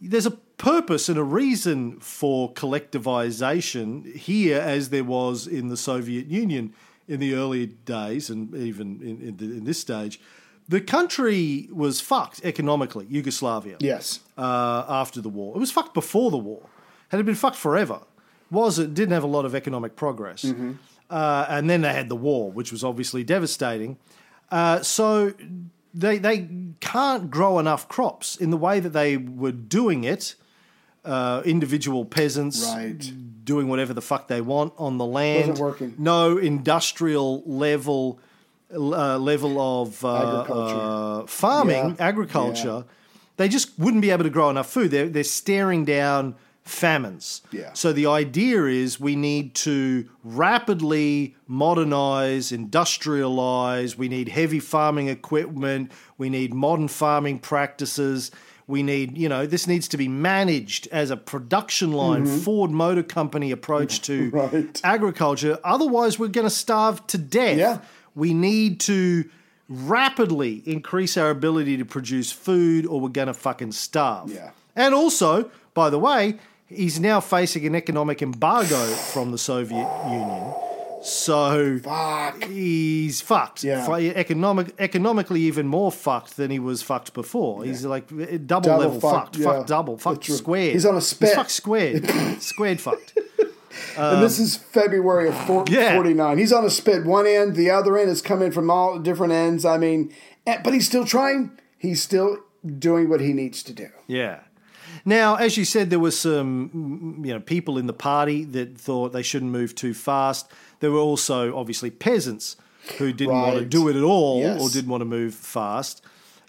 [0.01, 6.27] there's a purpose and a reason for collectivization here as there was in the Soviet
[6.27, 6.73] Union
[7.09, 10.21] in the early days and even in, in, the, in this stage.
[10.69, 14.21] The country was fucked economically, Yugoslavia, Yes.
[14.39, 15.57] uh, after the war.
[15.57, 16.63] It was fucked before the war.
[17.09, 18.03] Had it been fucked forever,
[18.51, 20.45] was it didn't have a lot of economic progress.
[21.09, 23.97] Uh, and then they had the war, which was obviously devastating.
[24.53, 25.33] Uh, so
[25.93, 30.37] they they can't grow enough crops in the way that they were doing it.
[31.05, 33.13] Uh, individual peasants Right.
[33.45, 35.49] doing whatever the fuck they want on the land.
[35.49, 35.95] Wasn't working.
[35.99, 38.19] No industrial level
[38.73, 40.77] uh, level of uh, Agriculture.
[41.25, 42.07] uh, farming, Yeah.
[42.07, 42.85] agriculture.
[43.39, 44.91] They just wouldn't be able to grow enough food.
[44.91, 47.41] They're, they're staring down famines.
[47.51, 47.73] Yeah.
[47.73, 53.97] So the idea is we need to rapidly modernize, industrialize.
[53.97, 55.91] We need heavy farming equipment.
[56.19, 58.31] We need modern farming practices.
[58.71, 63.03] We need, you know, this needs to be managed as a production line, Ford Motor
[63.03, 64.57] Company approach to Mm-hmm.
[64.57, 64.81] Right.
[64.85, 65.59] agriculture.
[65.65, 67.59] Otherwise, we're going to starve to death.
[67.59, 67.79] Yeah.
[68.15, 69.29] We need to
[69.69, 74.31] rapidly increase our ability to produce food or we're going to fucking starve.
[74.33, 74.51] Yeah.
[74.77, 80.55] And also, by the way, he's now facing an economic embargo from the Soviet Union.
[81.03, 82.45] So Fuck.
[82.45, 83.65] he's fucked.
[83.65, 83.85] Yeah.
[83.87, 87.65] Fi- Economic, economically, even more fucked than he was fucked before.
[87.65, 89.37] He's like double, Double level fucked, fucked.
[89.39, 89.45] yeah.
[89.45, 89.97] Fuck double.
[89.99, 90.37] Fuck That's true.
[90.37, 90.73] squared.
[90.75, 91.29] He's on a spit.
[91.31, 92.11] He's fucked squared.
[92.41, 93.19] squared fucked.
[93.97, 95.95] and this is February of four, Um, yeah.
[95.95, 96.39] 49.
[96.39, 97.05] He's on a spit.
[97.07, 99.65] One end, the other end is coming from all different ends.
[99.65, 100.13] I mean,
[100.47, 101.59] eh, but he's still trying.
[101.79, 102.39] He's still
[102.79, 103.89] doing what he needs to do.
[104.07, 104.41] Yeah.
[105.05, 109.13] Now, as you said, there were some you know people in the party that thought
[109.13, 110.51] they shouldn't move too fast.
[110.81, 112.57] There were also obviously peasants
[112.99, 114.61] who didn't want to do it at all Yes.
[114.61, 116.03] or didn't want to move fast.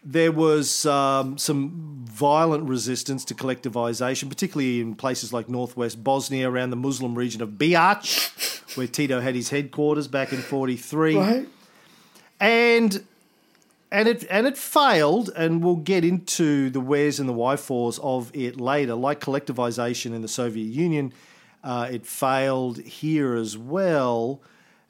[0.03, 6.71] There was um, some violent resistance to collectivization, particularly in places like northwest Bosnia, around
[6.71, 11.47] the Muslim region of Bihać, where Tito had his headquarters back in '43 Right?
[12.39, 13.03] and
[13.91, 18.31] and it and it failed, and we'll get into the wheres and the wherefores of
[18.33, 18.95] it later.
[18.95, 21.13] Like collectivization in the Soviet Union,
[21.63, 24.41] uh, it failed here as well,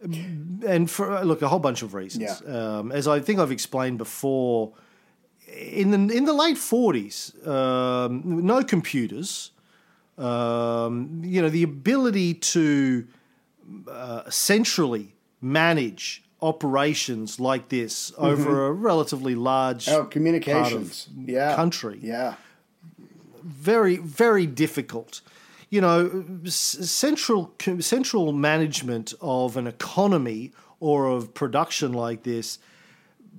[0.02, 2.44] and for look a whole bunch of reasons.
[2.46, 2.78] Yeah.
[2.78, 4.74] Um, as I think I've explained before,
[5.48, 9.52] in the in the late forties, um, no computers.
[10.18, 13.08] Um, you know the ability to
[13.90, 21.08] uh, centrally manage operations like this over a relatively large Oh, communications.
[21.26, 21.56] yeah.
[21.56, 22.00] country.
[22.02, 22.36] Yeah.
[23.44, 25.22] very very difficult
[25.70, 32.60] you know central central management of an economy or of production like this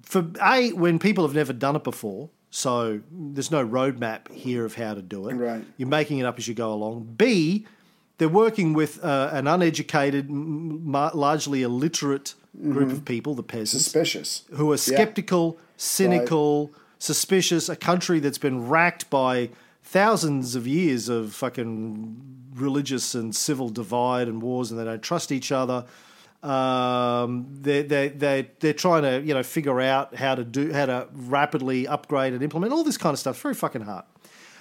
[0.03, 4.75] for a when people have never done it before so there's no roadmap here of
[4.75, 5.65] how to do it Right.
[5.77, 7.65] you're making it up as you go along b
[8.19, 14.45] they're working with uh, an uneducated m- largely illiterate group of people the peasants Suspicious.
[14.55, 19.51] who are skeptical, cynical, suspicious, a country that's been racked by
[19.83, 22.17] thousands of years of fucking
[22.55, 25.85] religious and civil divide and wars, and they don't trust each other.
[26.43, 30.87] Um, they they they they're trying to you know figure out how to do how
[30.87, 33.37] to rapidly upgrade and implement all this kind of stuff.
[33.37, 34.05] It's very fucking hard.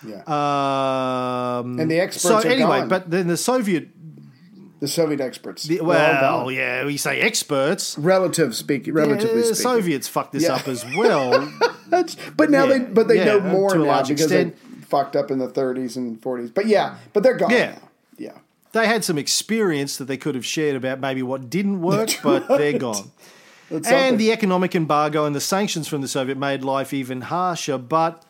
[0.08, 0.22] Yeah.
[0.26, 2.90] Um, And the experts So anyway, gone.
[2.90, 3.90] but then the Soviet.
[4.82, 5.64] The Soviet experts.
[5.64, 7.98] The, They're well, yeah, we say experts.
[7.98, 9.62] Relative speaking, relatively Yeah, the speaking.
[9.72, 10.56] Soviets fucked this Yeah.
[10.56, 11.50] up as well.
[12.36, 14.56] But now Yeah, they, but they know uh, more to a now because extent.
[14.56, 16.54] they fucked up in the 30s and 40s.
[16.54, 17.72] But yeah, but they're gone Yeah.
[17.72, 17.82] now.
[18.18, 18.32] Yeah.
[18.74, 22.48] they had some experience that they could have shared about maybe what didn't work, but
[22.48, 23.12] they're gone.
[23.70, 23.94] That's something.
[23.94, 27.78] And the economic embargo and the sanctions from the Soviet made life even harsher.
[27.78, 28.24] But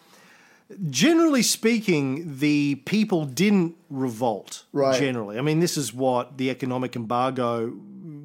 [0.90, 4.66] generally speaking, the people didn't revolt.
[4.72, 5.00] Right.
[5.00, 7.74] Generally, I mean, this is what the economic embargo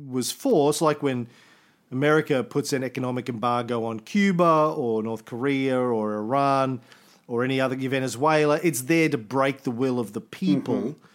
[0.08, 0.70] was for.
[0.70, 1.26] It's like when
[1.90, 6.80] America puts an economic embargo on Cuba or North Korea or Iran
[7.28, 8.60] or any other Venezuela.
[8.62, 10.74] It's there to break the will of the people.
[10.74, 11.06] Mm-hmm.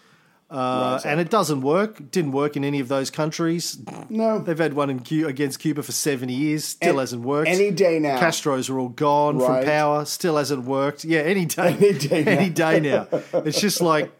[0.51, 1.99] Uh, and it doesn't work.
[2.01, 3.77] It didn't work in any of those countries.
[4.09, 4.39] no.
[4.39, 6.65] They've had one in Cu- against Cuba for 70 years.
[6.65, 7.47] Still And hasn't worked.
[7.49, 8.19] any day now.
[8.19, 9.63] Castros are all gone Right.
[9.63, 10.03] from power.
[10.03, 11.05] Still hasn't worked.
[11.05, 11.77] Yeah, any day.
[11.79, 12.31] Any day now.
[12.31, 13.07] Any day now.
[13.45, 14.11] It's just like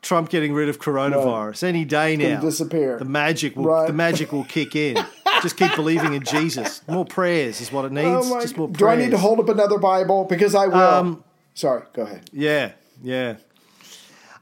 [0.00, 1.64] Trump getting rid of coronavirus.
[1.64, 2.40] Any day now.
[2.40, 2.98] disappear.
[2.98, 3.86] The magic will Right.
[3.88, 4.96] the magic will kick in.
[5.42, 6.82] just keep believing in Jesus.
[6.88, 8.06] More prayers is what it needs.
[8.30, 8.98] Oh just more Do prayers.
[8.98, 10.24] I need to hold up another Bible?
[10.24, 10.76] Because I will.
[10.76, 12.30] Um, Sorry, go ahead.
[12.32, 13.36] Yeah, yeah.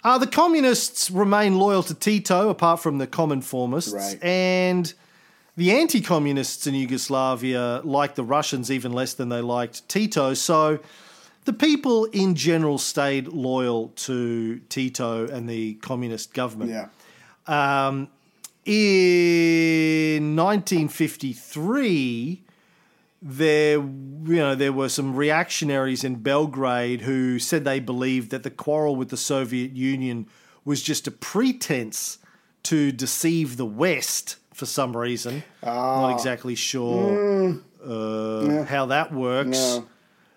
[0.04, 4.22] Uh, the communists remain loyal to Tito, apart from the Cominformists, Right.
[4.22, 4.92] and
[5.56, 10.34] the anti-communists in Yugoslavia like the Russians even less than they liked Tito.
[10.34, 10.78] So
[11.46, 16.70] the people in general stayed loyal to Tito and the communist government.
[16.70, 16.88] Yeah.
[17.46, 18.08] Um,
[18.66, 22.42] in 1953,
[23.26, 28.50] there, you know, there were some reactionaries in Belgrade who said they believed that the
[28.50, 30.26] quarrel with the Soviet Union
[30.66, 32.18] was just a pretense
[32.64, 35.42] to deceive the West for some reason.
[35.62, 39.48] Not exactly sure uh, how that works.
[39.58, 39.86] No.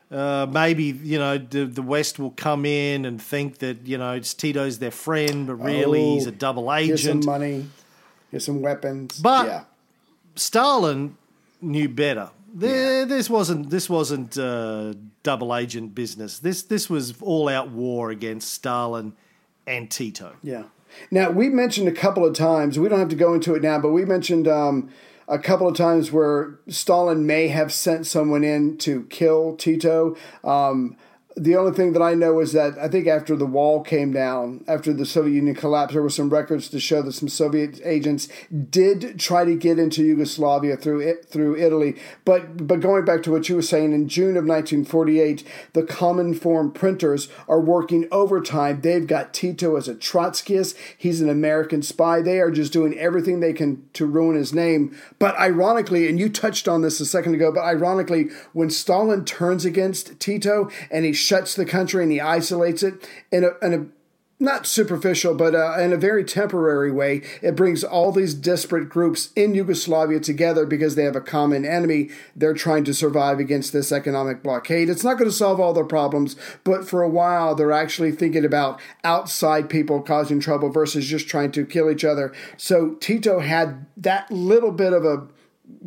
[0.10, 4.14] Uh, maybe you know the, the West will come in and think that you know
[4.14, 6.88] it's Tito's their friend, but really Oh, he's a double agent.
[7.02, 7.66] Here's some money.
[8.32, 9.20] Here's some weapons.
[9.20, 9.64] But- yeah.
[10.36, 11.18] Stalin
[11.62, 12.30] knew better.
[12.60, 16.40] There, This wasn't this wasn't uh, double agent business.
[16.40, 19.14] This this was all out war against Stalin
[19.68, 20.36] and Tito.
[20.42, 20.64] Yeah.
[21.12, 22.80] Now we mentioned a couple of times.
[22.80, 24.90] We don't have to go into it now, but we mentioned um,
[25.28, 30.16] a couple of times where Stalin may have sent someone in to kill Tito.
[30.44, 30.98] Um,
[31.38, 34.66] the only thing that I know is that I think after the wall came down,
[34.68, 38.28] after the Soviet Union collapsed, there were some records to show that some Soviet agents
[38.70, 41.96] did try to get into Yugoslavia through it, through Italy.
[42.26, 46.74] But but going back to what you were saying, in June of 1948, the Cominform
[46.74, 48.82] printers are working overtime.
[48.82, 50.76] They've got Tito as a Trotskyist.
[50.98, 52.22] He's an American spy.
[52.22, 54.98] They are just doing everything they can to ruin his name.
[55.20, 59.66] But ironically, and you touched on this a second ago, but ironically, when Stalin turns
[59.66, 63.86] against Tito and he shuts the country and he isolates it in a, in a
[64.40, 69.32] not superficial, but uh, in a very temporary way, it brings all these disparate groups
[69.36, 72.10] in Yugoslavia together because they have a common enemy.
[72.36, 74.90] They're trying to survive against this economic blockade.
[74.90, 78.46] It's not going to solve all their problems, but for a while, they're actually thinking
[78.46, 82.32] about outside people causing trouble versus just trying to kill each other.
[82.58, 85.28] So Tito had that little bit of a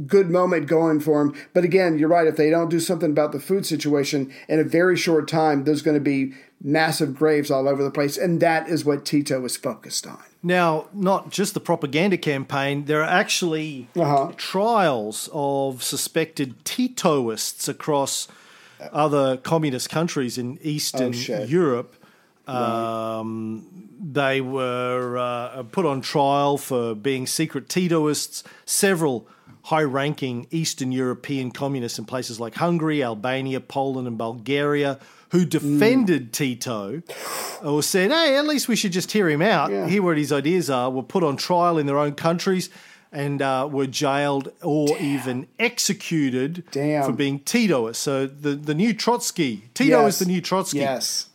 [0.07, 1.35] good moment going for him.
[1.53, 2.27] But again, you're right.
[2.27, 5.83] If they don't do something about the food situation in a very short time, there's
[5.83, 8.17] going to be massive graves all over the place.
[8.19, 10.23] And that is what Tito is focused on.
[10.43, 14.33] Now, not just the propaganda campaign, there are actually Uh-huh.
[14.37, 18.29] trials of suspected Titoists across
[18.93, 21.43] other communist countries in Eastern Oh.
[21.45, 21.95] Europe.
[22.47, 23.65] Um,
[24.01, 28.43] they were uh, put on trial for being secret Titoists.
[28.65, 29.27] Several
[29.65, 34.99] high ranking Eastern European communists in places like Hungary, Albania, Poland, and Bulgaria
[35.33, 37.03] who defended Tito
[37.63, 39.87] or said, hey, at least we should just hear him out, Yeah.
[39.87, 42.69] hear what his ideas are, were put on trial in their own countries
[43.13, 47.05] and uh, were jailed or even executed Damn.
[47.05, 47.97] for being Titoist.
[47.97, 50.15] So the, the new Trotsky, Tito Yes.
[50.15, 50.79] is the new Trotsky.
[50.79, 51.29] Yes.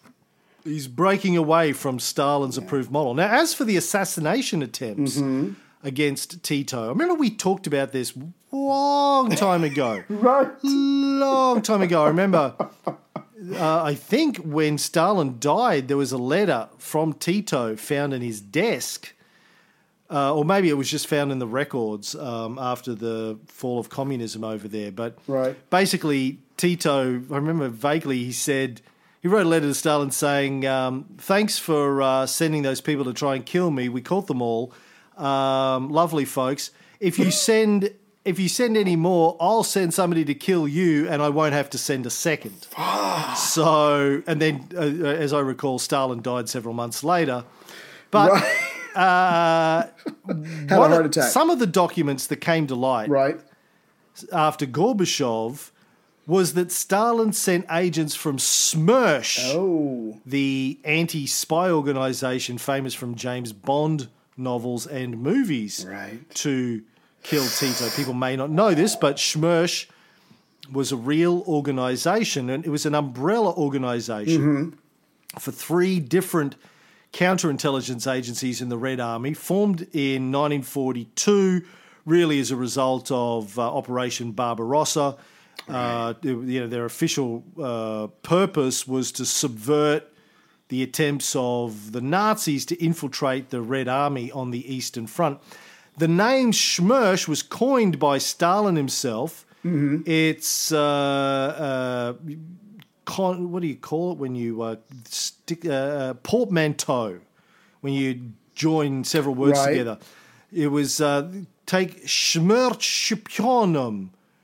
[0.64, 3.14] He's breaking away from Stalin's approved model.
[3.14, 5.54] Now, as for the assassination attempts Mm-hmm.
[5.86, 8.14] Against Tito, I remember we talked about this
[8.52, 10.04] long time ago.
[10.10, 10.50] Right.
[10.64, 12.04] long time ago.
[12.04, 12.56] I remember,
[12.88, 18.42] uh, I think when Stalin died, there was a letter from Tito found in his
[18.42, 19.14] desk.
[20.10, 23.90] Uh, or maybe it was just found in the records um, after the fall of
[23.90, 24.92] communism over there.
[24.92, 25.56] But Right.
[25.72, 28.82] basically, Tito, I remember vaguely, he said,
[29.22, 33.14] he wrote a letter to Stalin saying, um, Thanks for uh, sending those people to
[33.14, 33.90] try and kill me.
[33.90, 34.72] We caught them all.
[35.18, 36.72] Um, lovely folks.
[37.00, 37.92] If you send.
[38.24, 41.70] If you send any more, I'll send somebody to kill you, and I won't have
[41.70, 42.66] to send a second.
[43.38, 47.44] so, and then, uh, as I recall, Stalin died several months later.
[48.10, 48.44] But
[48.96, 51.30] Had a one heart attack.
[51.30, 53.40] Some of the documents that came to light right.
[54.32, 55.72] after Gorbachev
[56.26, 60.20] was that Stalin sent agents from SMERSH, Oh.
[60.26, 64.08] the anti spy organization famous from James Bond
[64.38, 66.20] novels and movies, Right.
[66.36, 66.82] to
[67.24, 67.90] kill Tito.
[67.96, 69.88] People may not know this, but SMERSH
[70.72, 74.78] was a real organization and it was an umbrella organization
[75.40, 76.56] for three different
[77.14, 81.62] counterintelligence agencies in the Red Army, formed in 1942,
[82.06, 85.16] really as a result of uh, Operation Barbarossa.
[85.70, 90.12] Uh, you know, their official uh, purpose was to subvert
[90.70, 95.40] the attempts of the Nazis to infiltrate the Red Army on the Eastern Front.
[95.98, 99.46] The name SMERSH was coined by Stalin himself.
[99.64, 102.14] It's uh, uh,
[103.06, 107.20] con- what do you call it when you uh, stick uh, portmanteau
[107.82, 109.70] when you join several words Right.
[109.70, 109.98] together.
[110.54, 111.32] It was uh,
[111.66, 112.78] take Schmerz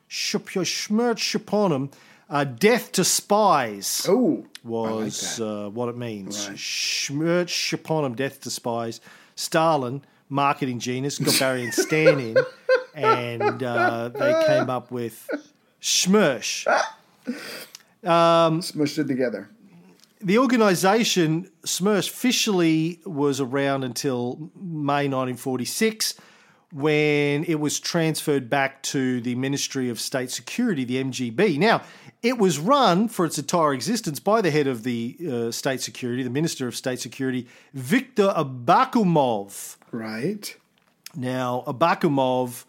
[0.10, 1.20] Schmerz
[2.32, 4.46] uh, death to spies Oh.
[4.64, 5.46] was that.
[5.46, 6.48] uh, what it means.
[6.48, 6.58] Right.
[6.58, 9.02] Schmerz death to spies.
[9.36, 12.38] Stalin, marketing genius, got Barry and Stan in,
[12.96, 15.28] and uh, they came up with
[15.82, 16.66] SMERSH.
[18.04, 19.50] Smushed it together.
[20.24, 26.14] The organisation SMERSH officially was around until May 1946,
[26.72, 31.58] when it was transferred back to the Ministry of State Security, the MGB.
[31.58, 31.82] Now,
[32.22, 36.24] it was run for its entire existence by the head of the uh, State Security,
[36.24, 39.78] the Minister of State Security, Viktor Abakumov.
[39.92, 40.56] Right.
[41.16, 42.66] Now, Abakumov,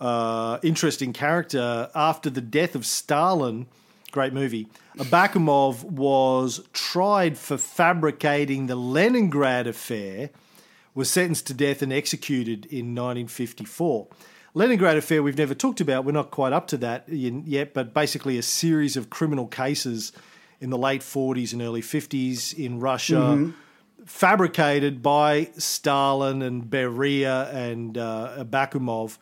[0.00, 3.66] uh, interesting character, after the death of Stalin,
[4.12, 4.68] great movie,
[4.98, 10.30] Abakumov was tried for fabricating the Leningrad affair,
[10.96, 14.08] was sentenced to death and executed in 1954.
[14.54, 16.06] Leningrad affair we've never talked about.
[16.06, 20.12] We're not quite up to that yet, but basically a series of criminal cases
[20.58, 23.52] in the late 40s and early 50s in Russia,
[24.06, 29.18] fabricated by Stalin and Beria and uh, Abakumov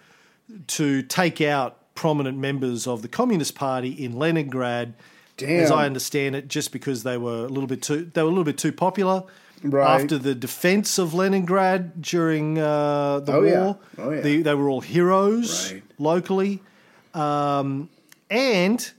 [0.68, 4.94] to take out prominent members of the Communist Party in Leningrad.
[5.42, 8.30] As I understand it, just because they were a little bit too they were a
[8.30, 9.24] little bit too popular
[9.72, 10.00] Right.
[10.02, 13.46] after the defense of Leningrad during uh, the Oh, war.
[13.48, 13.74] yeah.
[14.04, 14.20] Oh, yeah.
[14.20, 15.82] They, they were all heroes Right.
[15.98, 16.62] locally,
[17.14, 17.88] um,
[18.30, 18.90] and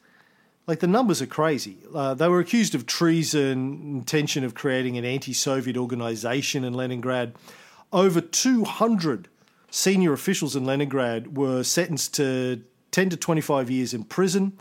[0.67, 1.77] like the numbers are crazy.
[1.93, 7.35] Uh, they were accused of treason, intention of creating an anti-Soviet organization in Leningrad.
[7.93, 9.27] Over 200
[9.69, 12.61] senior officials in Leningrad were sentenced to
[12.91, 14.53] 10 to 25 years in prison.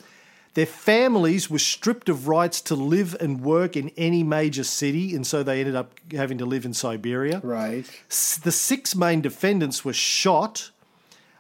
[0.54, 5.26] Their families were stripped of rights to live and work in any major city, and
[5.26, 7.40] so they ended up having to live in Siberia.
[7.42, 7.84] Right.
[8.08, 10.70] The six main defendants were shot.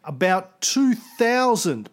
[0.02, 1.88] About 2,000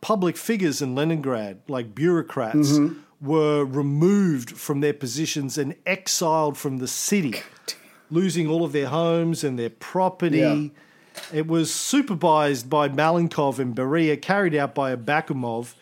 [0.00, 3.26] public figures in Leningrad, like bureaucrats, mm-hmm.
[3.26, 7.34] were removed from their positions and exiled from the city,
[8.08, 10.38] losing all of their homes and their property.
[10.38, 10.68] Yeah.
[11.32, 15.74] It was supervised by Malenkov and Beria, carried out by Abakumov.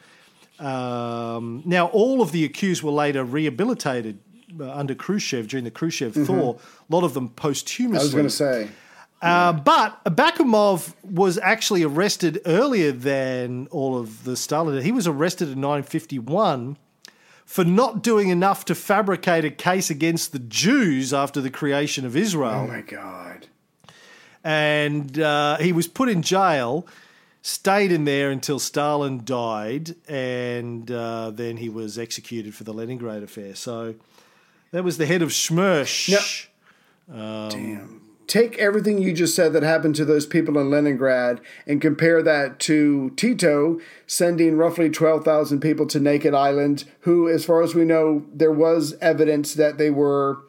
[0.61, 4.19] Um, now, all of the accused were later rehabilitated
[4.61, 6.59] uh, under Khrushchev during the Khrushchev thaw, a
[6.89, 7.99] lot of them posthumously.
[7.99, 8.69] I was going to say.
[9.23, 14.83] Uh, but Abakumov was actually arrested earlier than all of the Stalin.
[14.83, 16.79] He was arrested in 1951
[17.45, 22.17] for not doing enough to fabricate a case against the Jews after the creation of
[22.17, 22.65] Israel.
[22.65, 23.49] Oh my God.
[24.45, 26.87] and uh, he was put in jail,
[27.43, 33.23] stayed in there until Stalin died, and uh, then he was executed for the Leningrad
[33.23, 33.55] affair.
[33.55, 33.95] So
[34.73, 36.09] that was the head of SMERSH.
[37.51, 38.03] Damn.
[38.27, 42.61] Take everything you just said that happened to those people in Leningrad and compare that
[42.61, 48.25] to Tito sending roughly 12,000 people to Naked Island, who, as far as we know,
[48.33, 50.43] there was evidence that they were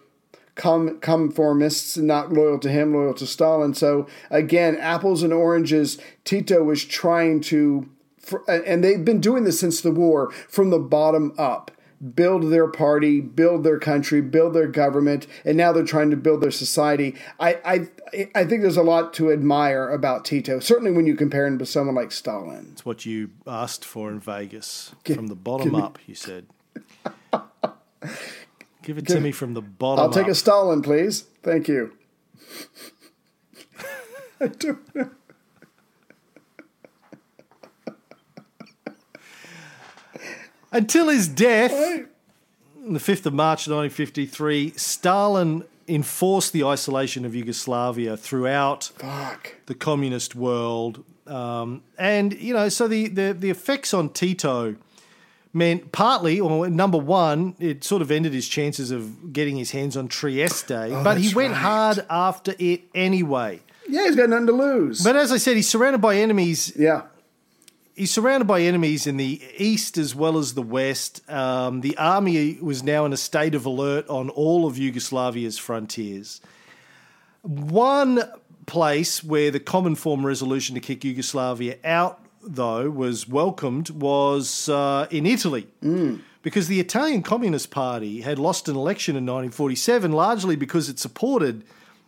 [0.55, 3.73] com- Cominformists, not loyal to him, loyal to Stalin.
[3.73, 7.89] So, again, apples and oranges, Tito was trying to,
[8.47, 11.71] and they've been doing this since the war, from the bottom up
[12.15, 16.41] build their party, build their country, build their government, and now they're trying to build
[16.41, 17.15] their society.
[17.39, 17.87] I I
[18.33, 20.59] I think there's a lot to admire about Tito.
[20.59, 22.69] Certainly when you compare him to someone like Stalin.
[22.73, 24.93] It's what you asked for in Vegas.
[25.05, 26.47] from the bottom me- up, you said.
[28.91, 30.31] Give it to me from the bottom I'll take up.
[30.31, 31.21] a Stalin, please.
[31.43, 31.93] Thank you.
[34.41, 35.11] I don't know.
[40.73, 41.71] Until his death,
[42.85, 49.55] on the 5th of March 1953, Stalin enforced the isolation of Yugoslavia throughout Fuck.
[49.67, 51.05] the communist world.
[51.27, 54.75] Um, and, you know, so the, the, the effects on Tito
[55.53, 59.97] meant partly, or number one, it sort of ended his chances of getting his hands
[59.97, 61.61] on Trieste, but he went right.
[61.61, 63.61] hard after it anyway.
[63.87, 65.03] Yeah, he's got nothing to lose.
[65.03, 67.03] But as I said, he's surrounded by enemies yeah.
[67.95, 71.29] he's surrounded by enemies in the east as well as the west.
[71.29, 76.39] Um, the army was now in a state of alert on all of Yugoslavia's frontiers.
[77.41, 78.23] One
[78.65, 85.25] place where the Cominform resolution to kick Yugoslavia out, though, was welcomed was uh, in
[85.25, 85.67] Italy.
[86.43, 91.63] Because the Italian Communist Party had lost an election in 1947, largely because it supported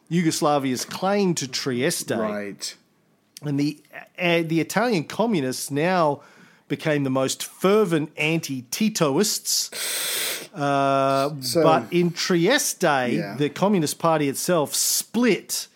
[0.10, 2.76] Yugoslavia's claim to Trieste Right.
[3.44, 3.80] and the
[4.20, 6.22] uh, the Italian communists now
[6.68, 9.70] became the most fervent anti-Titoists.
[10.54, 13.36] Uh, So- but in Trieste, Yeah.
[13.38, 15.68] the Communist Party itself split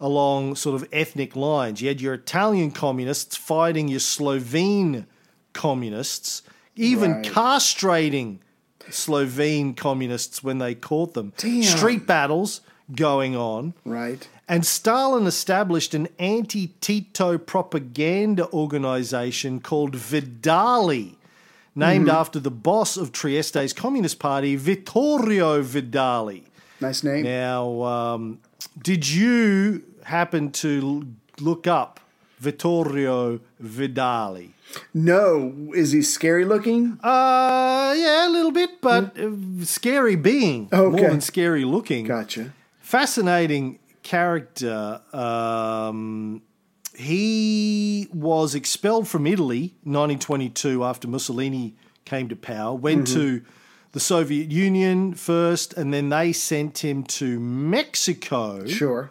[0.00, 1.80] along sort of ethnic lines.
[1.82, 5.06] You had your Italian communists fighting your Slovene
[5.52, 6.42] communists,
[6.76, 7.24] even Right.
[7.26, 8.38] castrating
[8.90, 11.32] Slovene communists when they caught them.
[11.36, 11.62] Damn.
[11.62, 12.60] Street battles
[12.94, 13.74] going on.
[13.84, 14.26] Right.
[14.48, 21.16] And Stalin established an anti Tito propaganda organization called Vidali,
[21.74, 26.44] named after the boss of Trieste's Communist Party, Vittorio Vidali.
[26.80, 27.24] Nice name.
[27.24, 28.38] Now, um,
[28.82, 31.06] did you happen to
[31.40, 32.00] look up
[32.38, 34.50] Vittorio Vidali?
[34.92, 36.98] No, is he scary looking?
[37.02, 39.30] Uh, yeah, a little bit, but uh,
[39.64, 42.06] scary being more than scary looking.
[42.06, 42.52] Gotcha.
[42.80, 45.00] Fascinating character.
[45.12, 46.42] Um,
[46.94, 51.74] he was expelled from Italy in 1922 after Mussolini
[52.04, 52.74] came to power.
[52.74, 53.42] Went to
[53.92, 59.10] the Soviet Union first, and then they sent him to Mexico Sure.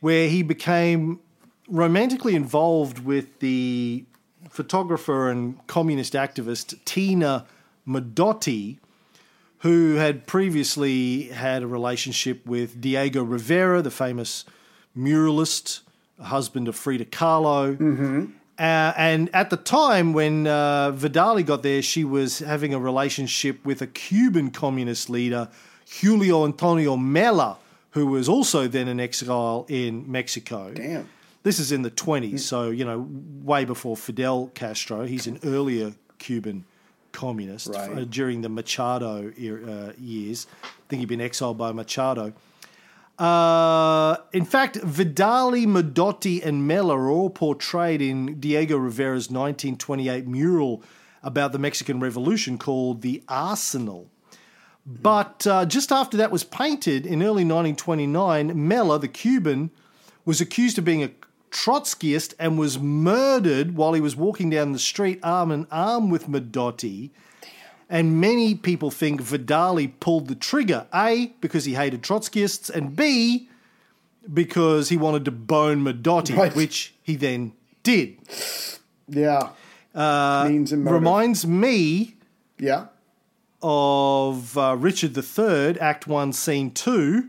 [0.00, 1.20] where he became
[1.68, 4.04] romantically involved with the
[4.48, 7.46] photographer and communist activist Tina
[7.86, 8.78] Modotti,
[9.58, 14.44] who had previously had a relationship with Diego Rivera, the famous
[14.96, 15.80] muralist,
[16.22, 17.76] husband of Frida Kahlo.
[17.76, 18.24] Mm-hmm.
[18.60, 23.64] Uh, and at the time when uh, Vidali got there, she was having a relationship
[23.64, 25.48] with a Cuban communist leader,
[26.02, 27.56] Julio Antonio Mella,
[27.92, 30.72] who was also then in exile in Mexico.
[30.74, 31.08] Damn.
[31.42, 33.08] This is in the 20s, so, you know,
[33.42, 35.06] way before Fidel Castro.
[35.06, 36.66] He's an earlier Cuban
[37.12, 37.96] communist Right.
[37.96, 40.46] uh, during the Machado era, uh, years.
[40.62, 42.34] I think he'd been exiled by Machado.
[43.20, 50.82] Uh, in fact, Vidali, Modotti, and Mella are all portrayed in Diego Rivera's 1928 mural
[51.22, 54.08] about the Mexican Revolution called The Arsenal.
[54.86, 59.70] But uh, just after that was painted in early 1929, Mella, the Cuban,
[60.24, 61.10] was accused of being a
[61.50, 66.26] Trotskyist and was murdered while he was walking down the street arm in arm with
[66.26, 67.10] Modotti.
[67.92, 73.48] And many people think Vidali pulled the trigger, A, because he hated Trotskyists, and B,
[74.32, 76.54] because he wanted to bone Modotti, Right.
[76.54, 78.16] which he then did.
[79.08, 79.48] Yeah.
[79.92, 81.00] Means and motive.
[81.00, 82.14] Reminds me
[82.60, 82.86] Yeah.
[83.60, 87.28] of uh, Richard III, Act 1, Scene 2.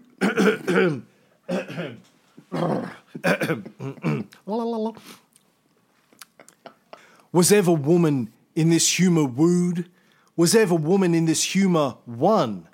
[7.32, 9.90] Was ever woman in this humour wooed?
[10.36, 12.68] Was ever woman in this humour won?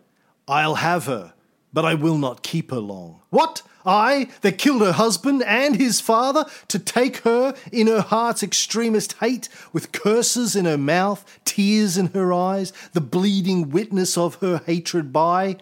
[0.48, 1.34] I'll have her,
[1.74, 3.22] but I will not keep her long.
[3.30, 3.64] What?
[3.86, 9.14] I, that killed her husband and his father, to take her in her heart's extremest
[9.14, 14.62] hate, with curses in her mouth, tears in her eyes, the bleeding witness of her
[14.66, 15.58] hatred by?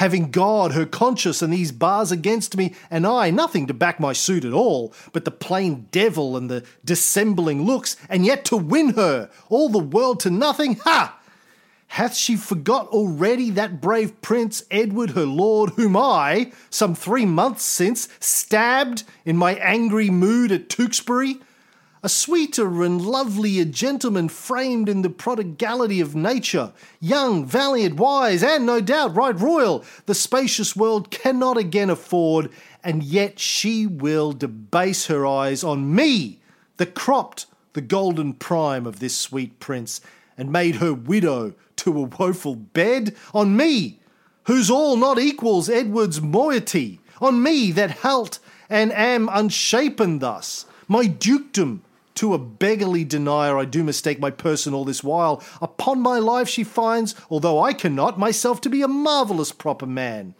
[0.00, 4.14] having God, her conscience, and these bars against me, and I, nothing to back my
[4.14, 8.94] suit at all, but the plain devil and the dissembling looks, and yet to win
[8.94, 11.19] her, all the world to nothing, ha!
[11.94, 17.64] Hath she forgot already that brave prince Edward her lord, whom I, some three months
[17.64, 21.40] since, stabbed in my angry mood at Tewkesbury?
[22.04, 28.64] A sweeter and lovelier gentleman framed in the prodigality of nature, young, valiant, wise, and
[28.64, 32.52] no doubt right royal, the spacious world cannot again afford,
[32.84, 36.38] and yet she will debase her eyes on me,
[36.76, 40.00] the cropped, the golden prime of this sweet prince,
[40.40, 44.00] and made her widow to a woeful bed, on me,
[44.44, 48.38] whose all not equals Edward's moiety, on me that halt
[48.70, 51.82] and am unshapen thus, my dukedom
[52.14, 55.42] to a beggarly denier I do mistake my person all this while.
[55.60, 60.34] Upon my life she finds, although I cannot, myself to be a marvellous proper man.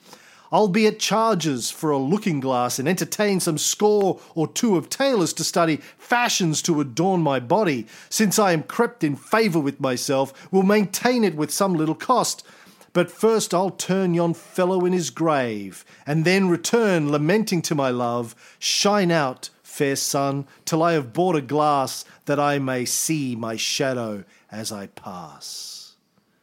[0.53, 4.89] I'll be at charges for a looking glass and entertain some score or two of
[4.89, 9.81] tailors to study fashions to adorn my body, since I am crept in favour with
[9.81, 12.45] myself, will maintain it with some little cost.
[12.93, 17.91] But first I'll turn yon fellow in his grave, and then return lamenting to my
[17.91, 23.37] love, shine out, fair sun, till I have bought a glass that I may see
[23.37, 25.95] my shadow as I pass.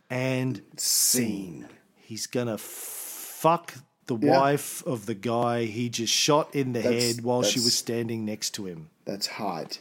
[0.10, 1.68] And scene.
[1.98, 3.74] He's gonna fuck
[4.08, 4.40] the Yeah.
[4.40, 8.26] wife of the guy he just shot in the That's- head while she was standing
[8.26, 8.90] next to him.
[9.06, 9.80] That's hot.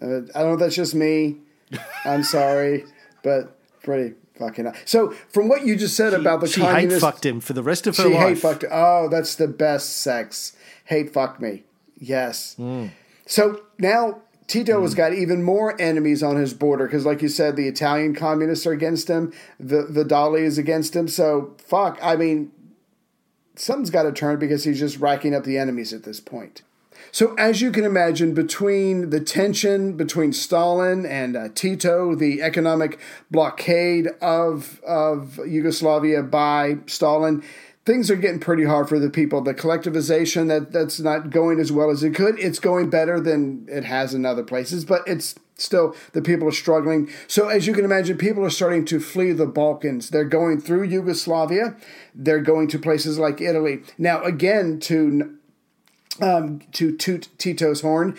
[0.00, 1.36] Uh, I don't know if that's just me.
[2.04, 2.84] I'm sorry,
[3.22, 4.76] but pretty fucking hot.
[4.84, 7.86] So, from what you just said about the she hate fucked him for the rest
[7.86, 8.28] of her she life.
[8.28, 8.64] hate fucked.
[8.70, 10.56] Oh, that's the best sex.
[10.86, 11.62] Hate fuck me.
[11.98, 12.54] Yes.
[12.56, 12.86] Hmm.
[13.26, 17.56] So now Tito has got even more enemies on his border because, like you said,
[17.56, 19.32] the Italian communists are against him.
[19.58, 21.08] The the Dali is against him.
[21.08, 21.98] So fuck.
[22.02, 22.50] I mean,
[23.56, 26.62] something's got to turn because he's just racking up the enemies at this point.
[27.12, 32.98] So, as you can imagine, between the tension between Stalin and uh, Tito, the economic
[33.30, 37.42] blockade of of Yugoslavia by Stalin,
[37.84, 39.40] things are getting pretty hard for the people.
[39.42, 42.38] The collectivization that that's not going as well as it could.
[42.38, 46.52] It's going better than it has in other places, but it's still the people are
[46.52, 47.10] struggling.
[47.26, 50.10] So, as you can imagine, people are starting to flee the Balkans.
[50.10, 51.76] They're going through Yugoslavia.
[52.14, 53.82] They're going to places like Italy.
[53.98, 55.38] Now, again, to
[56.20, 58.16] um, to toot Tito's horn.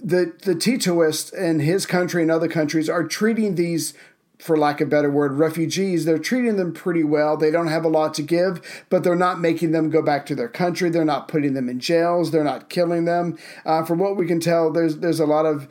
[0.00, 3.94] The the Titoists in his country and other countries are treating these
[4.38, 7.36] for lack of a better word, refugees, they're treating them pretty well.
[7.36, 10.34] They don't have a lot to give, but they're not making them go back to
[10.34, 10.90] their country.
[10.90, 12.30] They're not putting them in jails.
[12.30, 13.36] They're not killing them.
[13.66, 15.68] Uh, from what we can tell, there's there's a lot of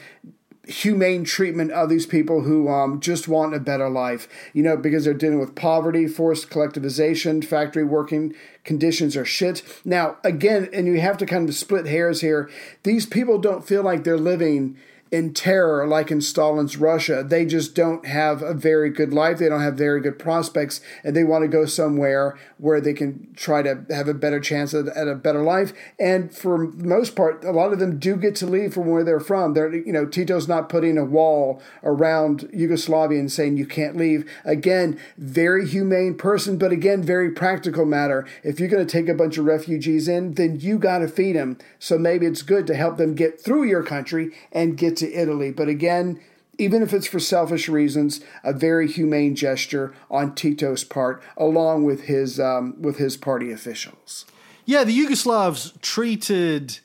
[0.68, 5.06] humane treatment of these people who um, just want a better life, you know, because
[5.06, 9.64] they're dealing with poverty, forced collectivization, factory working conditions are shit.
[9.86, 12.50] Now, again, and you have to kind of split hairs here,
[12.84, 14.78] these people don't feel like they're living
[15.12, 17.24] in terror like in Stalin's Russia.
[17.28, 19.38] They just don't have a very good life.
[19.38, 23.34] They don't have very good prospects, and they want to go somewhere where they can
[23.36, 25.74] try to have a better chance at, at, a better life.
[26.00, 29.04] And for the most part, a lot of them do get to leave from where
[29.04, 29.54] they're from.
[29.54, 34.30] They're, you know, Tito's not putting a wall around Yugoslavia and saying you can't leave.
[34.44, 38.28] Again, very humane person, but again, very practical matter.
[38.44, 41.36] If you're going to take a bunch of refugees in, then you got to feed
[41.36, 41.58] them.
[41.80, 45.52] So maybe it's good to help them get through your country and get to Italy.
[45.52, 46.20] But again,
[46.58, 52.04] even if it's for selfish reasons, a very humane gesture on Tito's part, along with
[52.06, 54.26] his um, with his party officials.
[54.66, 56.80] Yeah, the Yugoslavs treated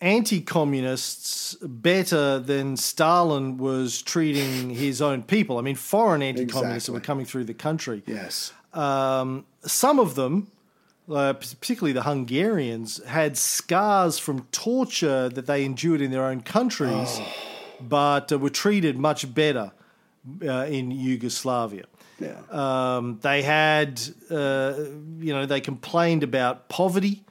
[0.00, 5.58] anti-communists better than Stalin was treating his own people.
[5.58, 6.92] I mean, foreign anti-communists Exactly.
[6.92, 8.02] that were coming through the country.
[8.06, 8.52] Yes.
[8.72, 10.50] Um, some of them,
[11.10, 17.20] uh, particularly the Hungarians, had scars from torture that they endured in their own countries,
[17.80, 19.72] but uh, were treated much better
[20.44, 21.84] uh, in Yugoslavia.
[22.20, 22.38] Yeah.
[22.50, 24.00] Um, they had,
[24.30, 24.74] uh,
[25.18, 27.24] you know, they complained about poverty,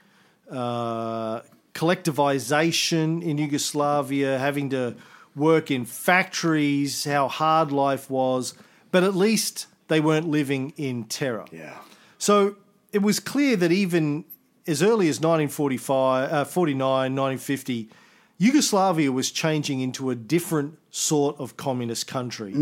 [0.50, 1.40] uh,
[1.72, 4.94] collectivization in Yugoslavia, having to
[5.34, 8.52] work in factories, how hard life was,
[8.90, 11.46] but at least they weren't living in terror.
[11.50, 11.78] Yeah.
[12.18, 12.56] So
[12.92, 14.24] it was clear that even
[14.66, 17.88] as early as 1945, uh, 49, 1950,
[18.38, 22.52] Yugoslavia was changing into a different sort of communist country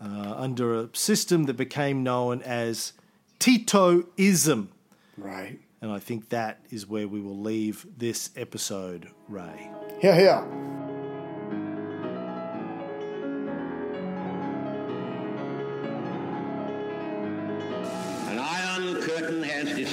[0.00, 2.92] uh, under a system that became known as
[3.38, 4.68] Titoism.
[5.16, 5.60] Right.
[5.80, 9.70] And I think that is where we will leave this episode, Ray.
[10.02, 10.71] Yeah, yeah.